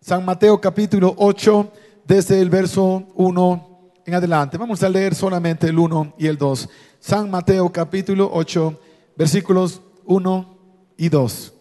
[0.00, 1.72] San Mateo capítulo 8,
[2.06, 4.56] desde el verso 1 en adelante.
[4.56, 6.70] Vamos a leer solamente el 1 y el 2.
[6.98, 8.80] San Mateo capítulo 8,
[9.14, 10.58] versículos 1
[10.96, 11.52] y 2.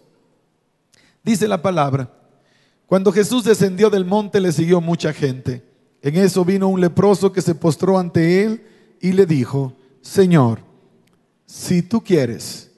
[1.22, 2.14] Dice la palabra,
[2.86, 5.62] cuando Jesús descendió del monte le siguió mucha gente.
[6.02, 8.66] En eso vino un leproso que se postró ante él
[9.02, 10.60] y le dijo, Señor,
[11.46, 12.72] si tú quieres,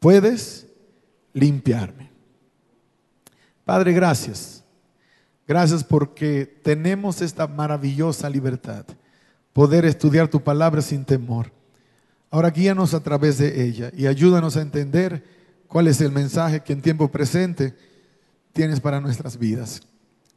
[0.00, 0.66] puedes
[1.32, 2.10] limpiarme.
[3.64, 4.63] Padre, gracias.
[5.46, 8.86] Gracias porque tenemos esta maravillosa libertad,
[9.52, 11.52] poder estudiar tu palabra sin temor.
[12.30, 15.22] Ahora guíanos a través de ella y ayúdanos a entender
[15.68, 17.76] cuál es el mensaje que en tiempo presente
[18.52, 19.82] tienes para nuestras vidas.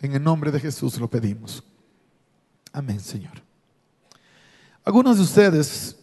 [0.02, 1.64] En el nombre de Jesús lo pedimos.
[2.74, 3.42] Amén, Señor.
[4.84, 5.96] Algunos de ustedes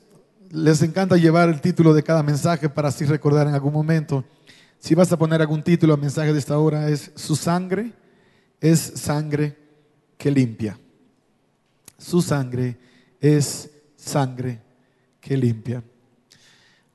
[0.50, 4.24] les encanta llevar el título de cada mensaje para así recordar en algún momento.
[4.78, 7.92] Si vas a poner algún título al mensaje de esta hora es Su sangre
[8.60, 9.56] es sangre
[10.16, 10.78] que limpia.
[11.98, 12.78] Su sangre
[13.20, 14.60] es sangre
[15.20, 15.82] que limpia.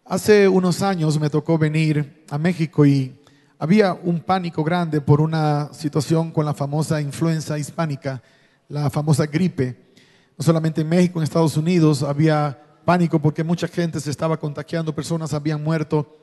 [0.05, 3.15] Hace unos años me tocó venir a México y
[3.59, 8.21] había un pánico grande por una situación con la famosa influenza hispánica,
[8.67, 9.93] la famosa gripe.
[10.37, 14.95] No solamente en México, en Estados Unidos había pánico porque mucha gente se estaba contagiando,
[14.95, 16.17] personas habían muerto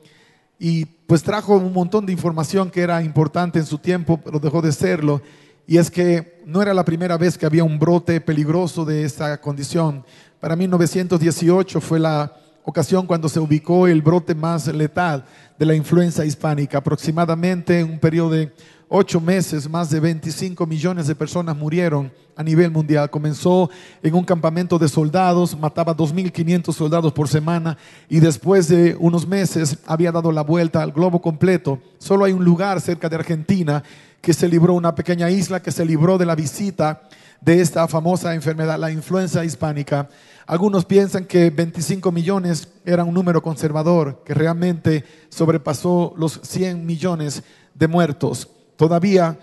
[0.59, 4.61] y pues trajo un montón de información que era importante en su tiempo, pero dejó
[4.61, 5.21] de serlo.
[5.67, 9.39] Y es que no era la primera vez que había un brote peligroso de esta
[9.39, 10.05] condición.
[10.39, 12.33] Para 1918 fue la
[12.63, 15.25] ocasión cuando se ubicó el brote más letal
[15.57, 16.79] de la influenza hispánica.
[16.79, 18.53] Aproximadamente en un periodo de
[18.89, 23.09] ocho meses, más de 25 millones de personas murieron a nivel mundial.
[23.09, 23.69] Comenzó
[24.01, 27.77] en un campamento de soldados, mataba 2.500 soldados por semana
[28.07, 31.79] y después de unos meses había dado la vuelta al globo completo.
[31.97, 33.83] Solo hay un lugar cerca de Argentina
[34.21, 37.01] que se libró, una pequeña isla que se libró de la visita
[37.41, 40.09] de esta famosa enfermedad, la influenza hispánica.
[40.47, 47.43] Algunos piensan que 25 millones era un número conservador, que realmente sobrepasó los 100 millones
[47.75, 48.49] de muertos.
[48.77, 49.37] Todavía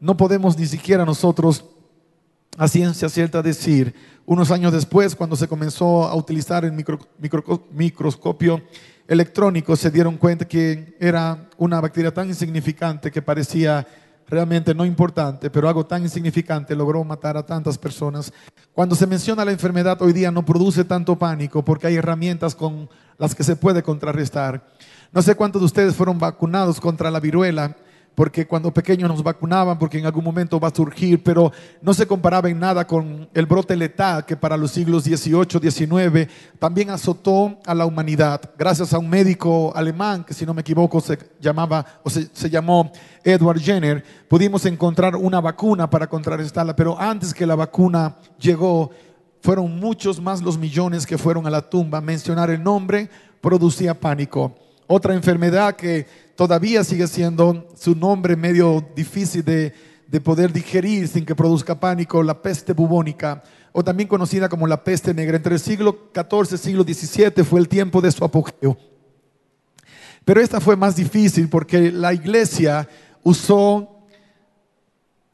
[0.00, 1.64] no podemos ni siquiera nosotros
[2.58, 3.94] a ciencia cierta decir,
[4.26, 6.72] unos años después, cuando se comenzó a utilizar el
[7.70, 8.62] microscopio
[9.08, 13.86] electrónico, se dieron cuenta que era una bacteria tan insignificante que parecía
[14.26, 18.32] realmente no importante, pero algo tan insignificante logró matar a tantas personas.
[18.72, 22.88] Cuando se menciona la enfermedad hoy día no produce tanto pánico porque hay herramientas con
[23.18, 24.66] las que se puede contrarrestar.
[25.12, 27.76] No sé cuántos de ustedes fueron vacunados contra la viruela
[28.14, 31.52] porque cuando pequeños nos vacunaban, porque en algún momento va a surgir, pero
[31.82, 36.32] no se comparaba en nada con el brote letal que para los siglos XVIII, XIX
[36.58, 38.40] también azotó a la humanidad.
[38.56, 42.92] Gracias a un médico alemán, que si no me equivoco se llamaba o se, llamó
[43.24, 48.90] Edward Jenner, pudimos encontrar una vacuna para contrarrestarla, pero antes que la vacuna llegó,
[49.40, 52.00] fueron muchos más los millones que fueron a la tumba.
[52.00, 53.10] Mencionar el nombre
[53.40, 54.54] producía pánico.
[54.86, 56.06] Otra enfermedad que
[56.36, 59.72] todavía sigue siendo su nombre medio difícil de,
[60.22, 65.12] poder digerir sin que produzca pánico, la peste bubónica, o también conocida como la peste
[65.12, 65.36] negra.
[65.36, 68.76] Entre el siglo XIV y siglo XVII fue el tiempo de su apogeo.
[70.24, 72.88] Pero esta fue más difícil porque la iglesia
[73.22, 74.06] usó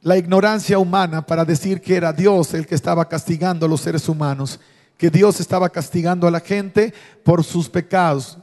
[0.01, 4.09] la ignorancia humana para decir que era Dios el que estaba castigando a los seres
[4.09, 4.59] humanos,
[4.97, 8.39] que Dios estaba castigando a la gente por sus pecados,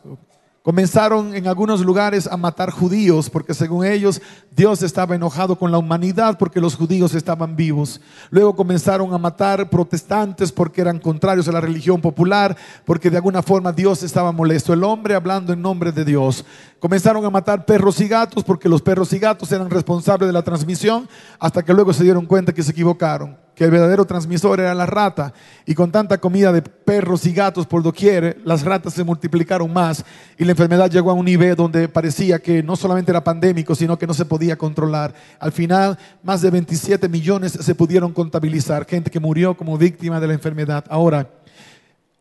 [0.67, 5.77] Comenzaron en algunos lugares a matar judíos porque según ellos Dios estaba enojado con la
[5.77, 8.01] humanidad porque los judíos estaban vivos.
[8.31, 13.41] Luego comenzaron a matar protestantes porque eran contrarios a la religión popular, porque de alguna
[13.41, 14.73] forma Dios estaba molesto.
[14.73, 16.43] El hombre hablando en nombre de Dios.
[16.81, 20.43] Comenzaron a matar perros y gatos porque los perros y gatos eran responsables de la
[20.43, 21.07] transmisión
[21.39, 24.85] hasta que luego se dieron cuenta que se equivocaron que el verdadero transmisor era la
[24.85, 25.33] rata.
[25.65, 30.05] Y con tanta comida de perros y gatos por doquier, las ratas se multiplicaron más
[30.37, 33.97] y la enfermedad llegó a un nivel donde parecía que no solamente era pandémico, sino
[33.97, 35.11] que no se podía controlar.
[35.39, 40.27] Al final, más de 27 millones se pudieron contabilizar, gente que murió como víctima de
[40.27, 40.85] la enfermedad.
[40.87, 41.27] Ahora,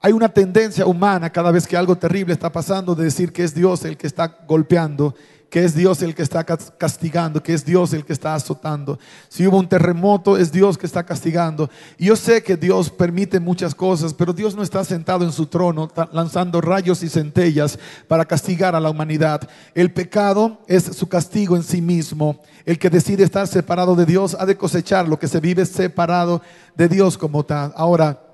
[0.00, 3.54] hay una tendencia humana cada vez que algo terrible está pasando de decir que es
[3.54, 5.14] Dios el que está golpeando
[5.56, 8.98] que es Dios el que está castigando, que es Dios el que está azotando.
[9.30, 11.70] Si hubo un terremoto, es Dios que está castigando.
[11.96, 15.46] Y yo sé que Dios permite muchas cosas, pero Dios no está sentado en su
[15.46, 19.48] trono lanzando rayos y centellas para castigar a la humanidad.
[19.74, 22.42] El pecado es su castigo en sí mismo.
[22.66, 26.42] El que decide estar separado de Dios ha de cosechar lo que se vive separado
[26.74, 27.72] de Dios como tal.
[27.76, 28.25] Ahora,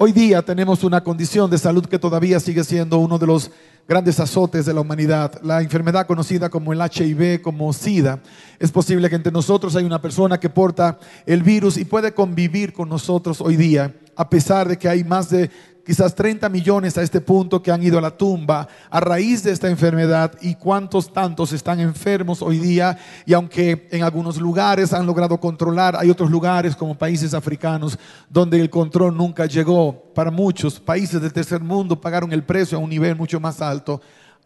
[0.00, 3.50] Hoy día tenemos una condición de salud que todavía sigue siendo uno de los
[3.88, 8.22] grandes azotes de la humanidad, la enfermedad conocida como el HIV, como SIDA.
[8.60, 12.72] Es posible que entre nosotros hay una persona que porta el virus y puede convivir
[12.72, 15.50] con nosotros hoy día, a pesar de que hay más de
[15.88, 19.52] quizás 30 millones a este punto que han ido a la tumba a raíz de
[19.52, 25.06] esta enfermedad y cuántos tantos están enfermos hoy día y aunque en algunos lugares han
[25.06, 27.98] logrado controlar, hay otros lugares como países africanos
[28.28, 30.12] donde el control nunca llegó.
[30.14, 34.02] Para muchos países del tercer mundo pagaron el precio a un nivel mucho más alto.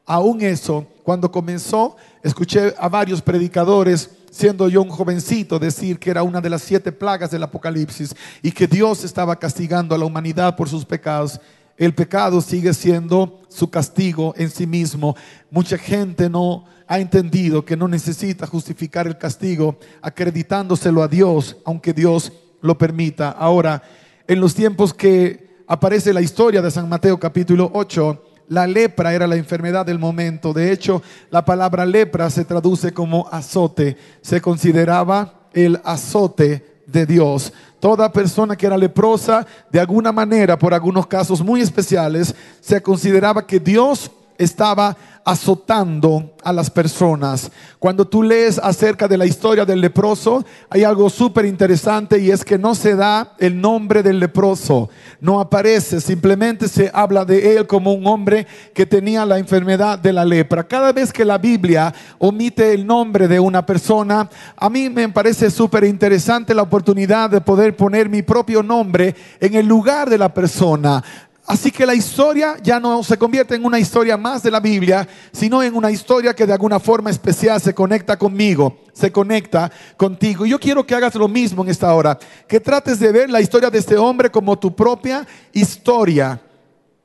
[0.07, 6.23] Aún eso, cuando comenzó, escuché a varios predicadores siendo yo un jovencito, decir que era
[6.23, 10.57] una de las siete plagas del Apocalipsis y que Dios estaba castigando a la humanidad
[10.57, 11.39] por sus pecados.
[11.77, 15.15] El pecado sigue siendo su castigo en sí mismo.
[15.51, 21.93] Mucha gente no ha entendido que no necesita justificar el castigo acreditándoselo a Dios, aunque
[21.93, 22.33] Dios
[22.63, 23.31] lo permita.
[23.31, 23.83] Ahora,
[24.27, 29.27] en los tiempos que aparece la historia de San Mateo capítulo 8, la lepra era
[29.27, 30.53] la enfermedad del momento.
[30.53, 33.97] De hecho, la palabra lepra se traduce como azote.
[34.21, 37.51] Se consideraba el azote de Dios.
[37.81, 43.47] Toda persona que era leprosa, de alguna manera, por algunos casos muy especiales, se consideraba
[43.47, 47.51] que Dios estaba azotando a las personas.
[47.79, 52.45] Cuando tú lees acerca de la historia del leproso, hay algo súper interesante y es
[52.45, 54.89] que no se da el nombre del leproso,
[55.21, 60.13] no aparece, simplemente se habla de él como un hombre que tenía la enfermedad de
[60.13, 60.65] la lepra.
[60.65, 65.51] Cada vez que la Biblia omite el nombre de una persona, a mí me parece
[65.51, 70.33] súper interesante la oportunidad de poder poner mi propio nombre en el lugar de la
[70.33, 71.03] persona.
[71.45, 75.09] Así que la historia ya no se convierte en una historia más de la Biblia,
[75.33, 80.47] sino en una historia que de alguna forma especial se conecta conmigo, se conecta contigo.
[80.47, 82.17] Y yo quiero que hagas lo mismo en esta hora,
[82.47, 86.41] que trates de ver la historia de este hombre como tu propia historia.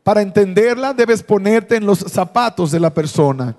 [0.04, 3.57] Para entenderla debes ponerte en los zapatos de la persona.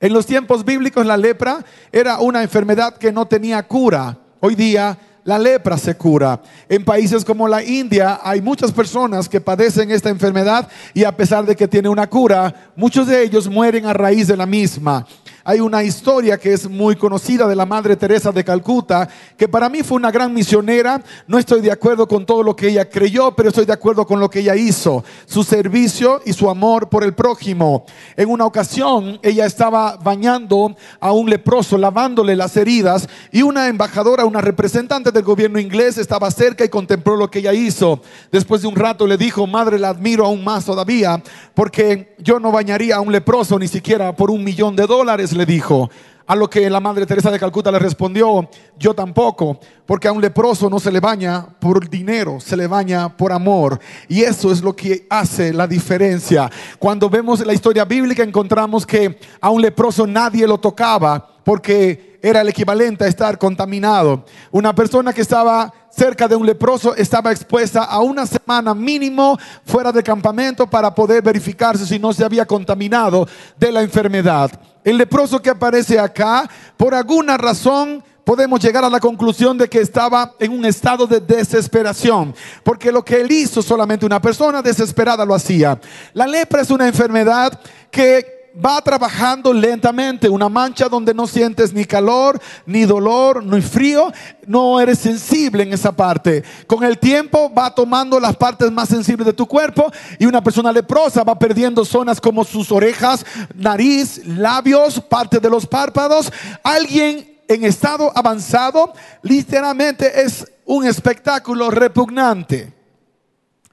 [0.00, 4.18] En los tiempos bíblicos la lepra era una enfermedad que no tenía cura.
[4.40, 6.40] Hoy día la lepra se cura.
[6.68, 11.44] En países como la India hay muchas personas que padecen esta enfermedad y a pesar
[11.46, 15.06] de que tiene una cura, muchos de ellos mueren a raíz de la misma.
[15.46, 19.06] Hay una historia que es muy conocida de la Madre Teresa de Calcuta,
[19.36, 21.02] que para mí fue una gran misionera.
[21.26, 24.18] No estoy de acuerdo con todo lo que ella creyó, pero estoy de acuerdo con
[24.18, 27.84] lo que ella hizo, su servicio y su amor por el prójimo.
[28.16, 34.24] En una ocasión, ella estaba bañando a un leproso, lavándole las heridas, y una embajadora,
[34.24, 38.00] una representante del gobierno inglés estaba cerca y contempló lo que ella hizo.
[38.32, 42.50] Después de un rato le dijo, Madre, la admiro aún más todavía, porque yo no
[42.50, 45.90] bañaría a un leproso ni siquiera por un millón de dólares le dijo.
[46.26, 48.48] A lo que la Madre Teresa de Calcuta le respondió,
[48.78, 53.14] yo tampoco, porque a un leproso no se le baña por dinero, se le baña
[53.14, 53.78] por amor.
[54.08, 56.50] Y eso es lo que hace la diferencia.
[56.78, 62.40] Cuando vemos la historia bíblica encontramos que a un leproso nadie lo tocaba porque era
[62.40, 64.24] el equivalente a estar contaminado.
[64.50, 69.92] Una persona que estaba cerca de un leproso estaba expuesta a una semana mínimo fuera
[69.92, 73.28] de campamento para poder verificarse si no se había contaminado
[73.58, 74.50] de la enfermedad.
[74.84, 79.80] El leproso que aparece acá, por alguna razón, podemos llegar a la conclusión de que
[79.80, 85.24] estaba en un estado de desesperación, porque lo que él hizo solamente una persona desesperada
[85.24, 85.80] lo hacía.
[86.12, 87.58] La lepra es una enfermedad
[87.90, 94.12] que va trabajando lentamente, una mancha donde no sientes ni calor, ni dolor, ni frío,
[94.46, 96.44] no eres sensible en esa parte.
[96.66, 100.72] Con el tiempo va tomando las partes más sensibles de tu cuerpo y una persona
[100.72, 103.24] leprosa va perdiendo zonas como sus orejas,
[103.54, 106.32] nariz, labios, parte de los párpados.
[106.62, 112.72] Alguien en estado avanzado literalmente es un espectáculo repugnante.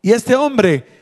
[0.02, 1.01] Y este hombre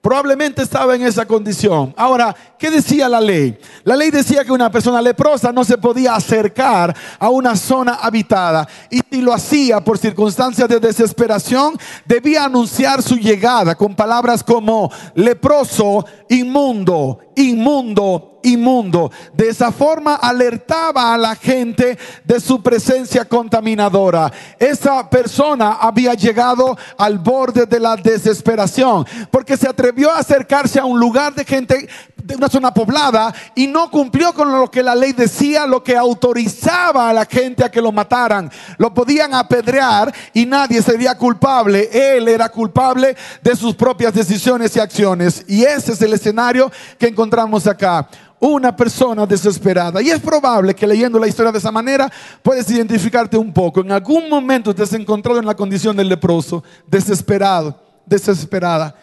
[0.00, 1.92] Probablemente estaba en esa condición.
[1.96, 3.58] Ahora, ¿qué decía la ley?
[3.82, 8.68] La ley decía que una persona leprosa no se podía acercar a una zona habitada
[8.90, 14.88] y si lo hacía por circunstancias de desesperación, debía anunciar su llegada con palabras como
[15.14, 19.10] leproso, inmundo, inmundo, inmundo.
[19.32, 24.32] De esa forma alertaba a la gente de su presencia contaminadora.
[24.58, 30.84] Esa persona había llegado al borde de la desesperación porque se atrevió a acercarse a
[30.84, 31.88] un lugar de gente
[32.28, 35.96] de una zona poblada y no cumplió con lo que la ley decía, lo que
[35.96, 38.50] autorizaba a la gente a que lo mataran.
[38.76, 41.88] Lo podían apedrear y nadie sería culpable.
[41.90, 45.44] Él era culpable de sus propias decisiones y acciones.
[45.48, 48.06] Y ese es el escenario que encontramos acá
[48.40, 50.02] una persona desesperada.
[50.02, 53.80] Y es probable que leyendo la historia de esa manera puedes identificarte un poco.
[53.80, 58.94] En algún momento te has encontrado en la condición del leproso, desesperado desesperada.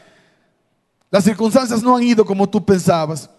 [1.12, 3.30] Las circunstancias no han ido como tú pensabas.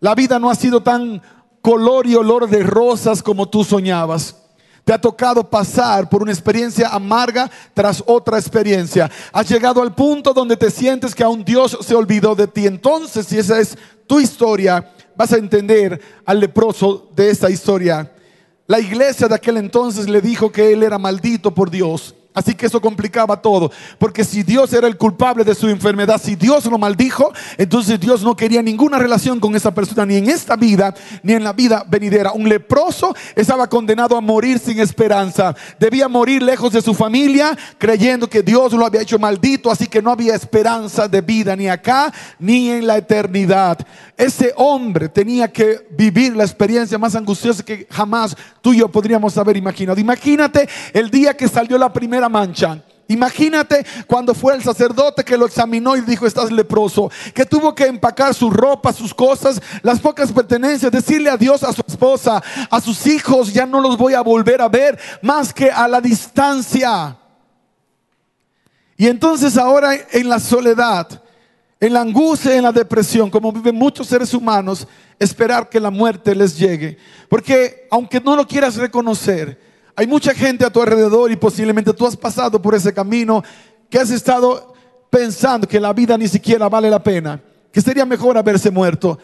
[0.00, 1.22] La vida no ha sido tan
[1.60, 4.36] color y olor de rosas como tú soñabas.
[4.84, 9.10] Te ha tocado pasar por una experiencia amarga tras otra experiencia.
[9.32, 12.66] Has llegado al punto donde te sientes que aún Dios se olvidó de ti.
[12.66, 18.12] Entonces, si esa es tu historia, vas a entender al leproso de esta historia.
[18.68, 22.14] La iglesia de aquel entonces le dijo que él era maldito por Dios.
[22.36, 23.72] Así que eso complicaba todo.
[23.98, 28.22] Porque si Dios era el culpable de su enfermedad, si Dios lo maldijo, entonces Dios
[28.22, 31.82] no quería ninguna relación con esa persona, ni en esta vida, ni en la vida
[31.88, 32.32] venidera.
[32.32, 35.56] Un leproso estaba condenado a morir sin esperanza.
[35.80, 40.02] Debía morir lejos de su familia, creyendo que Dios lo había hecho maldito, así que
[40.02, 43.78] no había esperanza de vida, ni acá, ni en la eternidad.
[44.14, 49.38] Ese hombre tenía que vivir la experiencia más angustiosa que jamás tú y yo podríamos
[49.38, 49.98] haber imaginado.
[49.98, 52.82] Imagínate el día que salió la primera mancha.
[53.08, 57.86] Imagínate cuando fue el sacerdote que lo examinó y dijo, estás leproso, que tuvo que
[57.86, 63.06] empacar su ropa, sus cosas, las pocas pertenencias, decirle adiós a su esposa, a sus
[63.06, 67.16] hijos, ya no los voy a volver a ver más que a la distancia.
[68.96, 71.22] Y entonces ahora en la soledad,
[71.78, 76.34] en la angustia, en la depresión, como viven muchos seres humanos, esperar que la muerte
[76.34, 76.98] les llegue.
[77.28, 79.65] Porque aunque no lo quieras reconocer,
[79.96, 83.42] hay mucha gente a tu alrededor y posiblemente tú has pasado por ese camino
[83.88, 84.74] que has estado
[85.08, 89.18] pensando que la vida ni siquiera vale la pena, que sería mejor haberse muerto.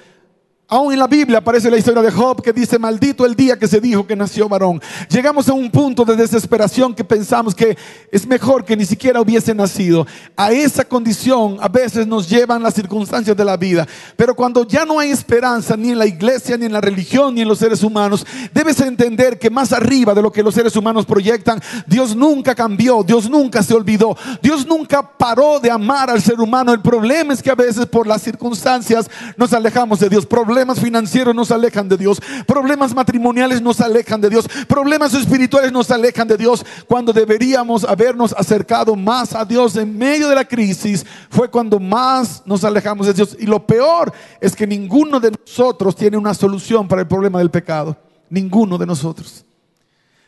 [0.69, 3.69] Aún en la Biblia aparece la historia de Job que dice, maldito el día que
[3.69, 4.81] se dijo que nació varón.
[5.11, 7.76] Llegamos a un punto de desesperación que pensamos que
[8.11, 10.07] es mejor que ni siquiera hubiese nacido.
[10.35, 13.87] A esa condición a veces nos llevan las circunstancias de la vida.
[14.16, 17.42] Pero cuando ya no hay esperanza ni en la iglesia, ni en la religión, ni
[17.42, 21.04] en los seres humanos, debes entender que más arriba de lo que los seres humanos
[21.04, 26.40] proyectan, Dios nunca cambió, Dios nunca se olvidó, Dios nunca paró de amar al ser
[26.40, 26.73] humano.
[26.73, 30.25] El problema es que a veces por las circunstancias nos alejamos de Dios.
[30.53, 32.21] Problemas financieros nos alejan de Dios.
[32.47, 34.47] Problemas matrimoniales nos alejan de Dios.
[34.69, 36.63] Problemas espirituales nos alejan de Dios.
[36.87, 42.43] Cuando deberíamos habernos acercado más a Dios en medio de la crisis, fue cuando más
[42.45, 43.35] nos alejamos de Dios.
[43.41, 47.51] Y lo peor es que ninguno de nosotros tiene una solución para el problema del
[47.51, 47.97] pecado.
[48.29, 49.47] Ninguno de nosotros.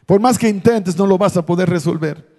[0.07, 2.33] Por más que intentes, no lo vas a poder resolver.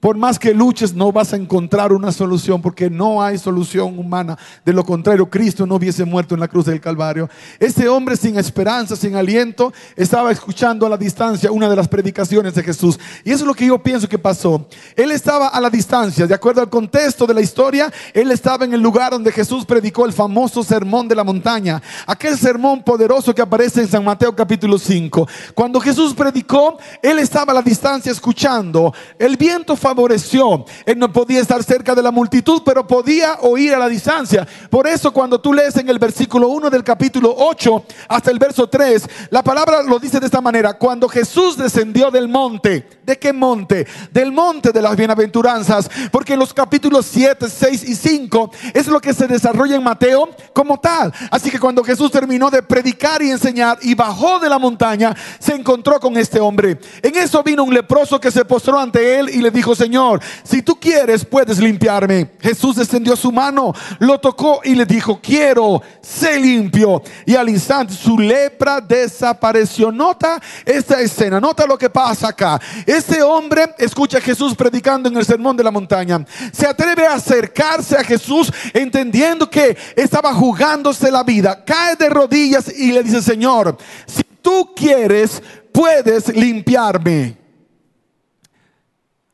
[0.00, 4.38] Por más que luches, no vas a encontrar una solución porque no hay solución humana.
[4.64, 7.28] De lo contrario, Cristo no hubiese muerto en la cruz del Calvario.
[7.58, 12.54] Este hombre sin esperanza, sin aliento, estaba escuchando a la distancia una de las predicaciones
[12.54, 12.98] de Jesús.
[13.24, 14.66] Y eso es lo que yo pienso que pasó.
[14.96, 18.72] Él estaba a la distancia, de acuerdo al contexto de la historia, él estaba en
[18.72, 21.82] el lugar donde Jesús predicó el famoso sermón de la montaña.
[22.06, 25.28] Aquel sermón poderoso que aparece en San Mateo capítulo 5.
[25.54, 28.94] Cuando Jesús predicó, él estaba a la distancia escuchando.
[29.18, 30.64] El viento favoreció.
[30.86, 34.46] Él no podía estar cerca de la multitud, pero podía oír a la distancia.
[34.70, 38.68] Por eso cuando tú lees en el versículo 1 del capítulo 8 hasta el verso
[38.68, 40.74] 3, la palabra lo dice de esta manera.
[40.74, 43.86] Cuando Jesús descendió del monte, ¿de qué monte?
[44.12, 45.90] Del monte de las bienaventuranzas.
[46.12, 50.30] Porque en los capítulos 7, 6 y 5 es lo que se desarrolla en Mateo
[50.52, 51.12] como tal.
[51.30, 55.54] Así que cuando Jesús terminó de predicar y enseñar y bajó de la montaña, se
[55.54, 56.78] encontró con este hombre.
[57.02, 60.62] En eso vino un leproso que se postró ante él y le dijo, Señor, si
[60.62, 62.30] tú quieres, puedes limpiarme.
[62.40, 67.02] Jesús extendió su mano, lo tocó y le dijo, quiero, sé limpio.
[67.26, 69.90] Y al instante su lepra desapareció.
[69.90, 72.60] Nota esta escena, nota lo que pasa acá.
[73.00, 76.22] Este hombre escucha a Jesús predicando en el sermón de la montaña.
[76.52, 81.64] Se atreve a acercarse a Jesús entendiendo que estaba jugándose la vida.
[81.64, 85.42] Cae de rodillas y le dice, Señor, si tú quieres,
[85.72, 87.38] puedes limpiarme.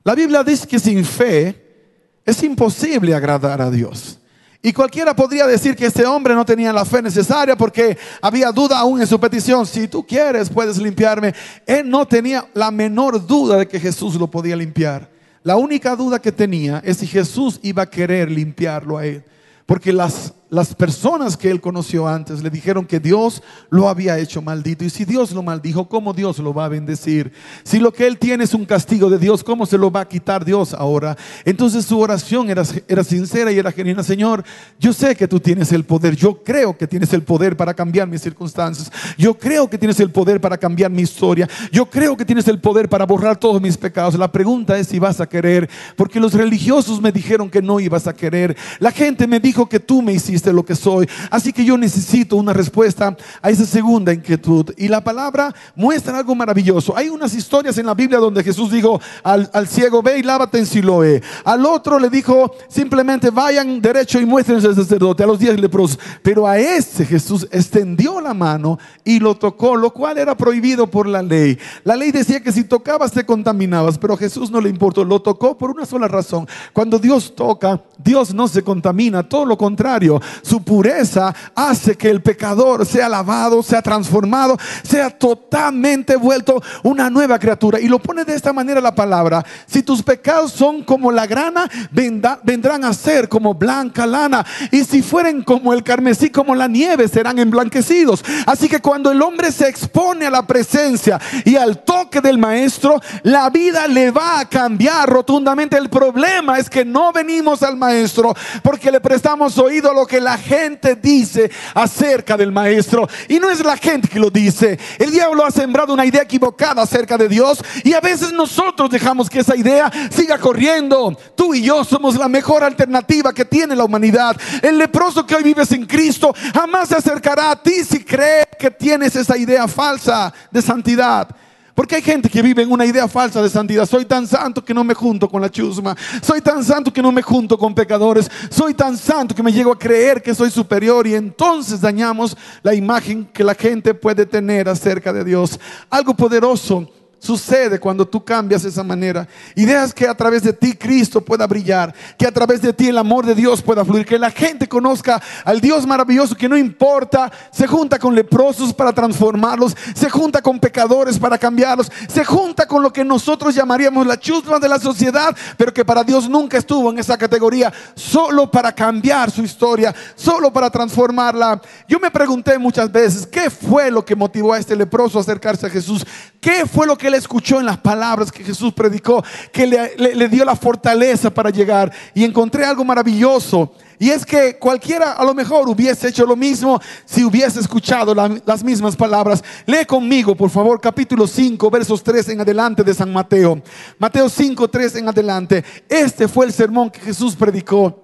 [0.04, 4.20] La Biblia dice que sin fe es imposible agradar a Dios.
[4.62, 8.78] Y cualquiera podría decir que este hombre no tenía la fe necesaria porque había duda
[8.78, 9.66] aún en su petición.
[9.66, 11.34] Si tú quieres, puedes limpiarme.
[11.66, 15.10] Él no tenía la menor duda de que Jesús lo podía limpiar.
[15.42, 19.22] La única duda que tenía es si Jesús iba a querer limpiarlo a él.
[19.64, 24.40] Porque las las personas que él conoció antes le dijeron que Dios lo había hecho
[24.42, 24.84] maldito.
[24.84, 27.32] Y si Dios lo maldijo, ¿cómo Dios lo va a bendecir?
[27.64, 30.08] Si lo que él tiene es un castigo de Dios, ¿cómo se lo va a
[30.08, 31.16] quitar Dios ahora?
[31.44, 34.04] Entonces su oración era, era sincera y era genuina.
[34.04, 34.44] Señor,
[34.78, 36.14] yo sé que tú tienes el poder.
[36.14, 38.92] Yo creo que tienes el poder para cambiar mis circunstancias.
[39.18, 41.48] Yo creo que tienes el poder para cambiar mi historia.
[41.72, 44.14] Yo creo que tienes el poder para borrar todos mis pecados.
[44.14, 45.68] La pregunta es si vas a querer.
[45.96, 48.56] Porque los religiosos me dijeron que no ibas a querer.
[48.78, 51.08] La gente me dijo que tú me hiciste lo que soy.
[51.30, 54.72] Así que yo necesito una respuesta a esa segunda inquietud.
[54.76, 56.96] Y la palabra muestra algo maravilloso.
[56.96, 60.58] Hay unas historias en la Biblia donde Jesús dijo al, al ciego, ve y lávate
[60.58, 61.22] en Siloé.
[61.44, 65.98] Al otro le dijo simplemente vayan derecho y muéstrense al sacerdote a los diez leprosos.
[66.22, 71.06] Pero a este Jesús extendió la mano y lo tocó, lo cual era prohibido por
[71.06, 71.58] la ley.
[71.84, 75.20] La ley decía que si tocabas te contaminabas, pero a Jesús no le importó, lo
[75.20, 76.48] tocó por una sola razón.
[76.72, 82.22] Cuando Dios toca, Dios no se contamina, todo lo contrario, su pureza hace que el
[82.22, 87.80] pecador sea lavado, sea transformado, sea totalmente vuelto una nueva criatura.
[87.80, 91.68] Y lo pone de esta manera la palabra, si tus pecados son como la grana,
[91.90, 97.08] vendrán a ser como blanca lana, y si fueren como el carmesí, como la nieve,
[97.08, 98.24] serán emblanquecidos.
[98.46, 103.00] Así que cuando el hombre se expone a la presencia y al toque del maestro,
[103.22, 105.76] la vida le va a cambiar rotundamente.
[105.76, 110.15] El problema es que no venimos al maestro porque le prestamos oído a lo que
[110.20, 113.08] la gente dice acerca del maestro.
[113.28, 114.78] Y no es la gente que lo dice.
[114.98, 119.30] El diablo ha sembrado una idea equivocada acerca de Dios y a veces nosotros dejamos
[119.30, 121.16] que esa idea siga corriendo.
[121.34, 124.36] Tú y yo somos la mejor alternativa que tiene la humanidad.
[124.62, 128.70] El leproso que hoy vives en Cristo jamás se acercará a ti si cree que
[128.70, 131.28] tienes esa idea falsa de santidad.
[131.76, 133.84] Porque hay gente que vive en una idea falsa de santidad.
[133.84, 135.94] Soy tan santo que no me junto con la chusma.
[136.22, 138.30] Soy tan santo que no me junto con pecadores.
[138.48, 142.74] Soy tan santo que me llego a creer que soy superior y entonces dañamos la
[142.74, 145.60] imagen que la gente puede tener acerca de Dios.
[145.90, 150.74] Algo poderoso sucede cuando tú cambias esa manera y dejas que a través de ti
[150.74, 154.18] Cristo pueda brillar, que a través de ti el amor de Dios pueda fluir, que
[154.18, 159.76] la gente conozca al Dios maravilloso que no importa, se junta con leprosos para transformarlos,
[159.94, 164.58] se junta con pecadores para cambiarlos, se junta con lo que nosotros llamaríamos la chusma
[164.58, 169.30] de la sociedad, pero que para Dios nunca estuvo en esa categoría, solo para cambiar
[169.30, 171.60] su historia, solo para transformarla.
[171.88, 175.66] Yo me pregunté muchas veces, ¿qué fue lo que motivó a este leproso a acercarse
[175.66, 176.06] a Jesús?
[176.40, 180.44] ¿Qué fue lo que él escuchó en las palabras que Jesús predicó, que le, dio
[180.44, 181.92] la fortaleza para llegar.
[182.14, 183.72] Y encontré algo maravilloso.
[183.98, 188.62] Y es que cualquiera a lo mejor hubiese hecho lo mismo si hubiese escuchado las
[188.62, 189.42] mismas palabras.
[189.64, 193.62] Lee conmigo, por favor, capítulo 5, versos 3 en adelante de San Mateo.
[193.98, 195.64] Mateo 5, 3 en adelante.
[195.88, 198.02] Este fue el sermón que Jesús predicó.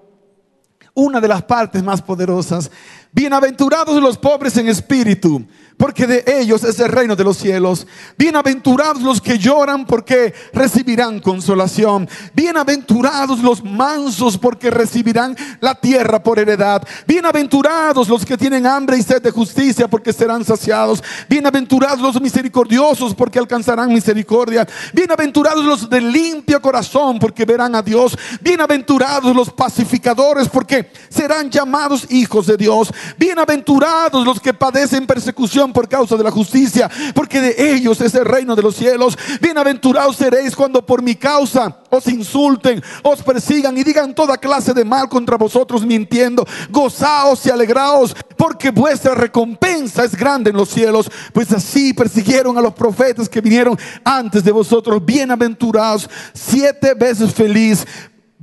[0.95, 2.69] Una de las partes más poderosas.
[3.11, 5.43] Bienaventurados los pobres en espíritu
[5.77, 7.87] porque de ellos es el reino de los cielos.
[8.17, 12.07] Bienaventurados los que lloran, porque recibirán consolación.
[12.33, 16.83] Bienaventurados los mansos, porque recibirán la tierra por heredad.
[17.07, 21.03] Bienaventurados los que tienen hambre y sed de justicia, porque serán saciados.
[21.27, 24.67] Bienaventurados los misericordiosos, porque alcanzarán misericordia.
[24.93, 28.17] Bienaventurados los de limpio corazón, porque verán a Dios.
[28.41, 32.91] Bienaventurados los pacificadores, porque serán llamados hijos de Dios.
[33.17, 38.25] Bienaventurados los que padecen persecución por causa de la justicia, porque de ellos es el
[38.25, 39.17] reino de los cielos.
[39.39, 44.83] Bienaventurados seréis cuando por mi causa os insulten, os persigan y digan toda clase de
[44.83, 46.45] mal contra vosotros mintiendo.
[46.69, 52.61] Gozaos y alegraos, porque vuestra recompensa es grande en los cielos, pues así persiguieron a
[52.61, 55.03] los profetas que vinieron antes de vosotros.
[55.05, 57.85] Bienaventurados, siete veces feliz.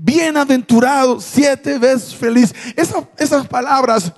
[0.03, 2.55] Bienaventurado, siete veces feliz.
[3.19, 4.13] esas palabras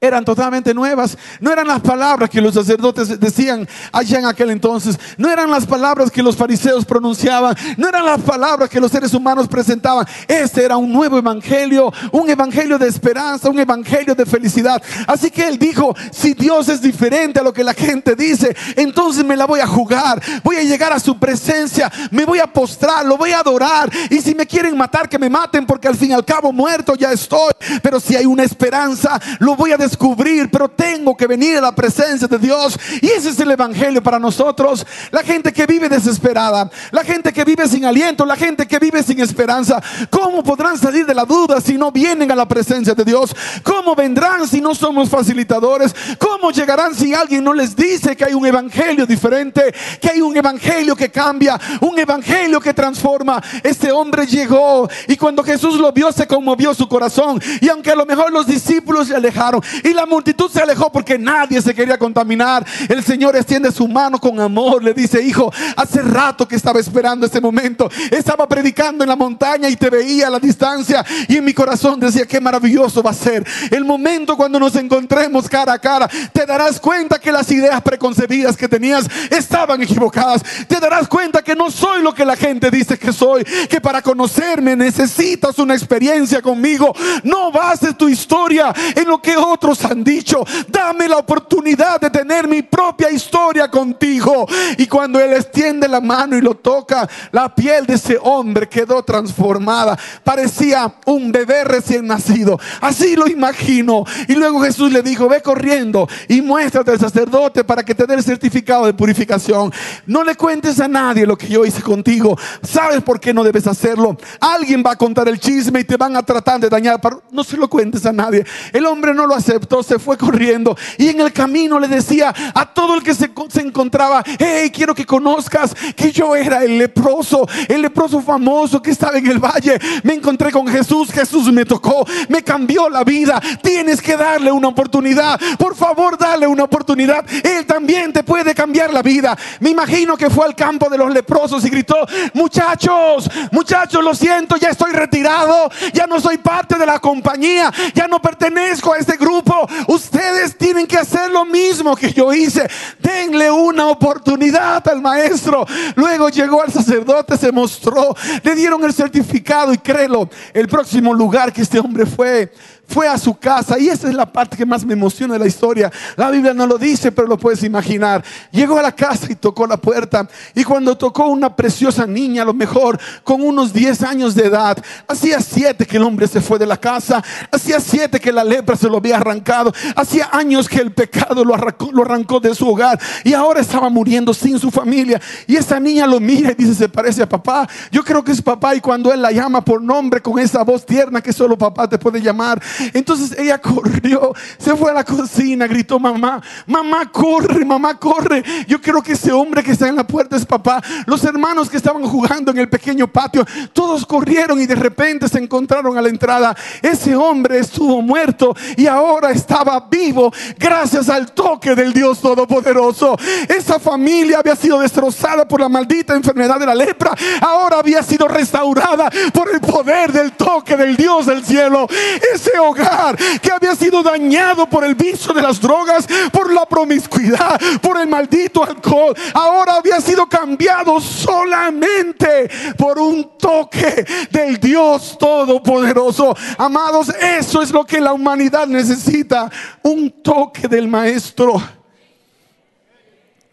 [0.00, 1.18] eran totalmente nuevas.
[1.40, 4.98] No eran las palabras que los sacerdotes decían allá en aquel entonces.
[5.16, 7.56] No eran las palabras que los fariseos pronunciaban.
[7.76, 10.06] No eran las palabras que los seres humanos presentaban.
[10.28, 14.80] Este era un nuevo evangelio, un evangelio de esperanza, un evangelio de felicidad.
[15.06, 19.24] Así que él dijo, si Dios es diferente a lo que la gente dice, entonces
[19.24, 20.22] me la voy a jugar.
[20.44, 23.90] Voy a llegar a su presencia, me voy a postrar, lo voy a adorar.
[24.10, 26.94] Y si me quieren matar, que me maten, porque al fin y al cabo muerto
[26.94, 27.52] ya estoy.
[27.82, 31.74] Pero si hay una esperanza, lo voy a descubrir, pero tengo que venir a la
[31.74, 32.78] presencia de Dios.
[33.00, 34.86] Y ese es el Evangelio para nosotros.
[35.10, 39.02] La gente que vive desesperada, la gente que vive sin aliento, la gente que vive
[39.02, 39.82] sin esperanza.
[40.10, 43.34] ¿Cómo podrán salir de la duda si no vienen a la presencia de Dios?
[43.62, 45.94] ¿Cómo vendrán si no somos facilitadores?
[46.18, 50.36] ¿Cómo llegarán si alguien no les dice que hay un Evangelio diferente, que hay un
[50.36, 53.42] Evangelio que cambia, un Evangelio que transforma?
[53.62, 57.40] Este hombre llegó y cuando Jesús lo vio se conmovió su corazón.
[57.60, 61.18] Y aunque a lo mejor los discípulos se alejaron, Y la multitud se alejó porque
[61.18, 62.64] nadie se quería contaminar.
[62.88, 64.82] El Señor extiende su mano con amor.
[64.82, 67.90] Le dice, hijo, hace rato que estaba esperando este momento.
[68.10, 71.04] Estaba predicando en la montaña y te veía a la distancia.
[71.28, 73.46] Y en mi corazón decía, qué maravilloso va a ser.
[73.70, 78.56] El momento cuando nos encontremos cara a cara, te darás cuenta que las ideas preconcebidas
[78.56, 80.42] que tenías estaban equivocadas.
[80.66, 83.44] Te darás cuenta que no soy lo que la gente dice que soy.
[83.68, 86.94] Que para conocerme necesitas una experiencia conmigo.
[87.22, 89.36] No bases tu historia en lo que
[89.68, 90.44] otros han dicho.
[90.68, 94.46] Dame la oportunidad de tener mi propia historia contigo.
[94.76, 99.02] Y cuando Él extiende la mano y lo toca, la piel de ese hombre quedó
[99.02, 99.98] transformada.
[100.24, 102.58] Parecía un bebé recién nacido.
[102.80, 104.04] Así lo imagino.
[104.26, 108.14] Y luego Jesús le dijo, ve corriendo y muéstrate al sacerdote para que te dé
[108.14, 109.72] el certificado de purificación.
[110.06, 112.38] No le cuentes a nadie lo que yo hice contigo.
[112.62, 114.16] ¿Sabes por qué no debes hacerlo?
[114.40, 117.00] Alguien va a contar el chisme y te van a tratar de dañar.
[117.30, 118.44] No se lo cuentes a nadie.
[118.72, 119.34] El hombre no lo
[119.82, 123.60] se fue corriendo y en el camino le decía a todo el que se, se
[123.60, 129.18] encontraba, hey, quiero que conozcas que yo era el leproso, el leproso famoso que estaba
[129.18, 129.78] en el valle.
[130.02, 133.40] Me encontré con Jesús, Jesús me tocó, me cambió la vida.
[133.62, 135.38] Tienes que darle una oportunidad.
[135.58, 137.24] Por favor, dale una oportunidad.
[137.44, 139.36] Él también te puede cambiar la vida.
[139.60, 141.96] Me imagino que fue al campo de los leprosos y gritó,
[142.34, 148.06] muchachos, muchachos, lo siento, ya estoy retirado, ya no soy parte de la compañía, ya
[148.06, 149.47] no pertenezco a este grupo.
[149.86, 152.68] Ustedes tienen que hacer lo mismo que yo hice.
[152.98, 155.66] Denle una oportunidad al maestro.
[155.94, 161.52] Luego llegó al sacerdote, se mostró, le dieron el certificado y créelo, el próximo lugar
[161.52, 162.52] que este hombre fue
[162.88, 165.46] fue a su casa y esa es la parte que más me emociona de la
[165.46, 165.92] historia.
[166.16, 168.24] La Biblia no lo dice, pero lo puedes imaginar.
[168.50, 172.46] Llegó a la casa y tocó la puerta y cuando tocó una preciosa niña, a
[172.46, 176.58] lo mejor con unos 10 años de edad, hacía siete que el hombre se fue
[176.58, 180.78] de la casa, hacía siete que la lepra se lo había arrancado, hacía años que
[180.78, 184.70] el pecado lo arrancó, lo arrancó de su hogar y ahora estaba muriendo sin su
[184.70, 185.20] familia.
[185.46, 187.68] Y esa niña lo mira y dice, se parece a papá.
[187.90, 190.86] Yo creo que es papá y cuando él la llama por nombre con esa voz
[190.86, 192.60] tierna que solo papá te puede llamar,
[192.94, 198.42] entonces ella corrió, se fue a la cocina, gritó mamá, mamá corre, mamá corre.
[198.66, 200.82] Yo creo que ese hombre que está en la puerta es papá.
[201.06, 205.38] Los hermanos que estaban jugando en el pequeño patio, todos corrieron y de repente se
[205.38, 206.56] encontraron a la entrada.
[206.82, 213.16] Ese hombre estuvo muerto y ahora estaba vivo gracias al toque del Dios Todopoderoso.
[213.48, 217.12] Esa familia había sido destrozada por la maldita enfermedad de la lepra.
[217.40, 221.86] Ahora había sido restaurada por el poder del toque del Dios del cielo.
[222.34, 227.60] Ese hogar que había sido dañado por el vicio de las drogas, por la promiscuidad,
[227.80, 236.36] por el maldito alcohol, ahora había sido cambiado solamente por un toque del Dios Todopoderoso.
[236.56, 239.50] Amados, eso es lo que la humanidad necesita,
[239.82, 241.60] un toque del Maestro.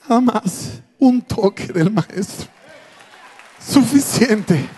[0.08, 2.47] Jamás un toque del Maestro.
[3.60, 4.69] Suficiente.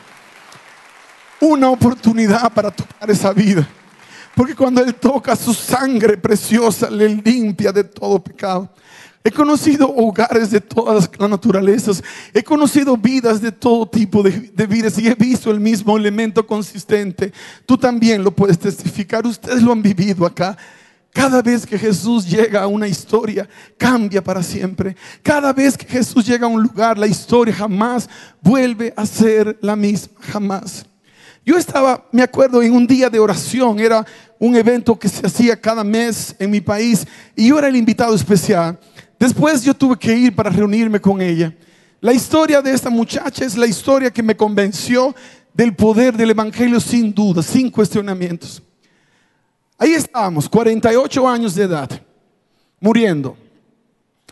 [1.39, 3.67] Una oportunidad para tocar esa vida.
[4.38, 8.69] Porque cuando Él toca su sangre preciosa, le limpia de todo pecado.
[9.23, 12.04] He conocido hogares de todas las naturalezas.
[12.32, 17.34] He conocido vidas de todo tipo de, vidas y he visto el mismo elemento consistente.
[17.65, 19.26] Tú también lo puedes testificar.
[19.26, 20.56] Ustedes lo han vivido acá.
[21.12, 24.95] Cada vez que Jesús llega a una historia, cambia para siempre.
[25.23, 28.08] Cada vez que Jesús llega a un lugar, la historia jamás
[28.39, 30.13] vuelve a ser la misma.
[30.19, 30.86] Jamás.
[31.47, 33.80] Yo estaba, me acuerdo, en un día de oración.
[33.80, 34.06] Era
[34.39, 38.15] un evento que se hacía cada mes en mi país y yo era el invitado
[38.15, 38.80] especial.
[39.19, 41.54] Después yo tuve que ir para reunirme con ella.
[42.00, 45.15] La historia de esta muchacha es la historia que me convenció
[45.54, 48.62] del poder del Evangelio sin duda, sin cuestionamientos.
[49.78, 51.89] Ahí estábamos, 48 años de edad,
[52.80, 53.36] muriendo.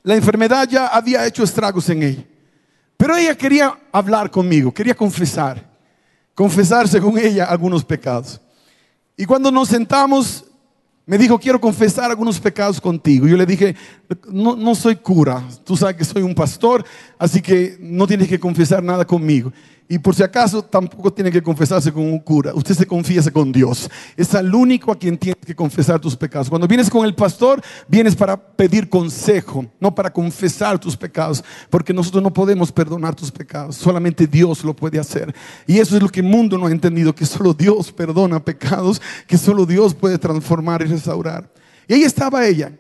[0.04, 2.24] La enfermedad ya había hecho estragos en ella.
[2.98, 5.68] Pero ella quería hablar conmigo, quería confesar,
[6.34, 8.40] confesarse con ella algunos pecados.
[9.18, 10.46] Y cuando nos sentamos,
[11.06, 13.28] me dijo, quiero confesar algunos pecados contigo.
[13.28, 13.76] Yo le dije,
[14.30, 16.84] no, no soy cura, tú sabes que soy un pastor,
[17.18, 19.54] así que no tienes que confesar nada conmigo.
[19.88, 22.54] Y por si acaso tampoco tiene que confesarse con un cura.
[22.56, 23.88] Usted se confiesa con Dios.
[24.18, 26.50] Es el único a quien tienes que confesar tus pecados.
[26.50, 31.44] Cuando vienes con el pastor, vienes para pedir consejo, no para confesar tus pecados.
[31.70, 33.76] Porque nosotros no podemos perdonar tus pecados.
[33.76, 35.36] Solamente Dios lo puede hacer.
[35.68, 37.14] Y eso es lo que el mundo no ha entendido.
[37.14, 39.00] Que solo Dios perdona pecados.
[39.28, 41.48] Que solo Dios puede transformar y restaurar.
[41.88, 42.72] Y ahí estaba ella.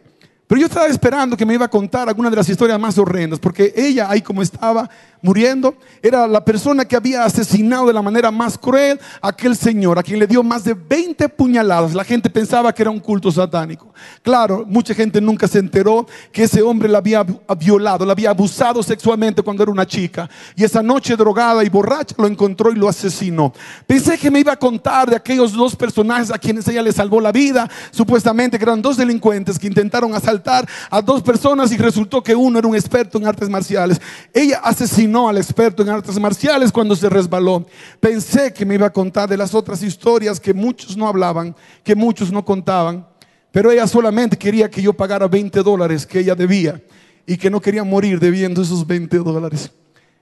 [0.47, 3.39] Pero yo estaba esperando que me iba a contar alguna de las historias más horrendas,
[3.39, 4.87] porque ella ahí como estaba,
[5.25, 9.97] muriendo, era la persona que había asesinado de la manera más cruel a aquel señor,
[9.97, 11.95] a quien le dio más de 20 puñaladas.
[11.95, 13.91] La gente pensaba que era un culto satánico.
[14.21, 17.25] Claro, mucha gente nunca se enteró que ese hombre la había
[17.57, 20.29] violado, la había abusado sexualmente cuando era una chica.
[20.55, 23.51] Y esa noche drogada y borracha lo encontró y lo asesinó.
[23.87, 27.19] Pensé que me iba a contar de aquellos dos personajes a quienes ella le salvó
[27.19, 32.21] la vida, supuestamente que eran dos delincuentes que intentaron asaltar a dos personas y resultó
[32.21, 33.99] que uno era un experto en artes marciales.
[34.31, 37.65] Ella asesinó al experto en artes marciales cuando se resbaló.
[37.99, 41.95] Pensé que me iba a contar de las otras historias que muchos no hablaban, que
[41.95, 43.07] muchos no contaban,
[43.51, 46.81] pero ella solamente quería que yo pagara 20 dólares que ella debía
[47.25, 49.71] y que no quería morir debiendo esos 20 dólares.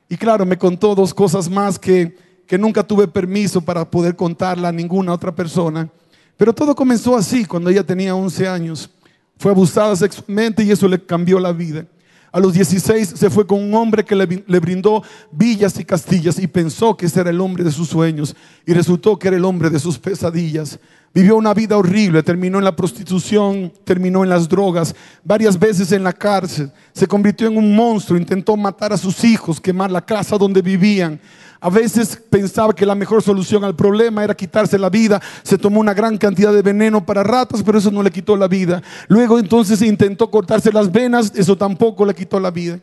[0.07, 4.69] Y claro, me contó dos cosas más que, que nunca tuve permiso para poder contarla
[4.69, 5.89] a ninguna otra persona.
[6.37, 8.89] Pero todo comenzó así, cuando ella tenía 11 años.
[9.37, 11.85] Fue abusada sexualmente y eso le cambió la vida.
[12.33, 16.47] A los 16 se fue con un hombre que le, brindó villas y castillas y
[16.47, 19.69] pensó que ese era el hombre de sus sueños y resultó que era el hombre
[19.69, 20.79] de sus pesadillas.
[21.13, 26.03] Vivió una vida horrible, terminó en la prostitución, terminó en las drogas, varias veces en
[26.03, 30.39] la cárcel, se convirtió en un monstruo, intentó matar a sus hijos, quemar la casa
[30.39, 31.19] donde vivían.
[31.59, 35.21] A veces pensaba que la mejor solución al problema era quitarse la vida.
[35.43, 38.47] Se tomó una gran cantidad de veneno para ratas, pero eso no le quitó la
[38.47, 38.81] vida.
[39.07, 42.79] Luego entonces intentó cortarse las venas, eso tampoco le quitó la vida.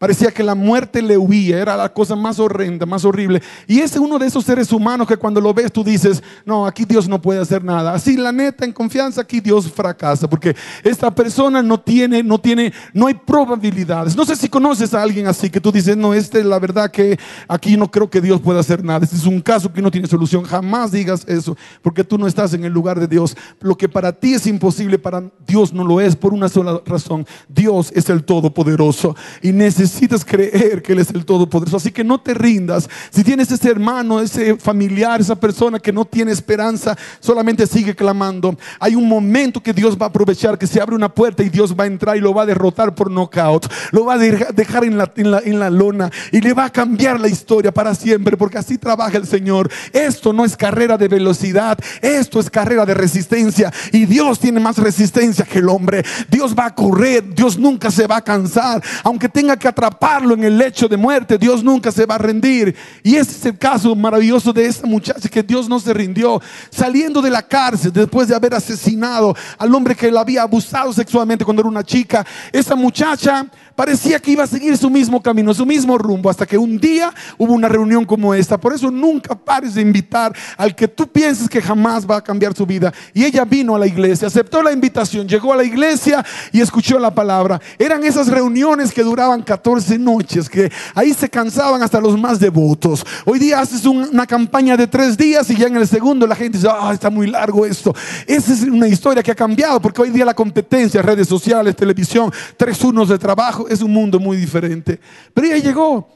[0.00, 3.42] Parecía que la muerte le huía, era la cosa más horrenda, más horrible.
[3.66, 6.86] Y es uno de esos seres humanos que cuando lo ves tú dices, no, aquí
[6.86, 7.92] Dios no puede hacer nada.
[7.92, 12.72] Así la neta, en confianza, aquí Dios fracasa, porque esta persona no tiene, no tiene,
[12.94, 14.16] no hay probabilidades.
[14.16, 16.90] No sé si conoces a alguien así que tú dices, no, esta es la verdad
[16.90, 19.04] que aquí no creo que Dios pueda hacer nada.
[19.04, 20.44] Este es un caso que no tiene solución.
[20.44, 23.36] Jamás digas eso, porque tú no estás en el lugar de Dios.
[23.60, 27.26] Lo que para ti es imposible, para Dios no lo es por una sola razón.
[27.50, 31.76] Dios es el Todopoderoso y necesita necesitas creer que Él es el Todopoderoso.
[31.76, 32.88] Así que no te rindas.
[33.10, 38.56] Si tienes ese hermano, ese familiar, esa persona que no tiene esperanza, solamente sigue clamando.
[38.78, 41.74] Hay un momento que Dios va a aprovechar, que se abre una puerta y Dios
[41.78, 43.66] va a entrar y lo va a derrotar por knockout.
[43.90, 47.28] Lo va a dejar en la, en la, lona y le va a cambiar la
[47.28, 49.70] historia para siempre, porque así trabaja el Señor.
[49.92, 53.72] Esto no es carrera de velocidad, esto es carrera de resistencia.
[53.92, 56.04] Y Dios tiene más resistencia que el hombre.
[56.28, 60.44] Dios va a correr, Dios nunca se va a cansar, aunque tenga que atraparlo en
[60.44, 62.76] el lecho de muerte, Dios nunca se va a rendir.
[63.02, 66.40] Y ese es el caso maravilloso de esta muchacha que Dios no se rindió,
[66.70, 71.44] saliendo de la cárcel después de haber asesinado al hombre que la había abusado sexualmente
[71.44, 72.26] cuando era una chica.
[72.52, 76.58] Esa muchacha parecía que iba a seguir su mismo camino, su mismo rumbo, hasta que
[76.58, 78.60] un día hubo una reunión como esta.
[78.60, 82.54] Por eso nunca pares de invitar al que tú pienses que jamás va a cambiar
[82.54, 82.92] su vida.
[83.14, 86.98] Y ella vino a la iglesia, aceptó la invitación, llegó a la iglesia y escuchó
[86.98, 87.58] la palabra.
[87.78, 93.04] Eran esas reuniones que duraban 14 noches, que ahí se cansaban hasta los más devotos.
[93.24, 96.58] Hoy día haces una campaña de tres días y ya en el segundo la gente
[96.58, 97.94] dice, ah, está muy largo esto.
[98.26, 102.32] Esa es una historia que ha cambiado porque hoy día la competencia, redes sociales, televisión,
[102.56, 104.98] tres unos de trabajo, es un mundo muy diferente.
[105.34, 106.08] Pero ella llegó,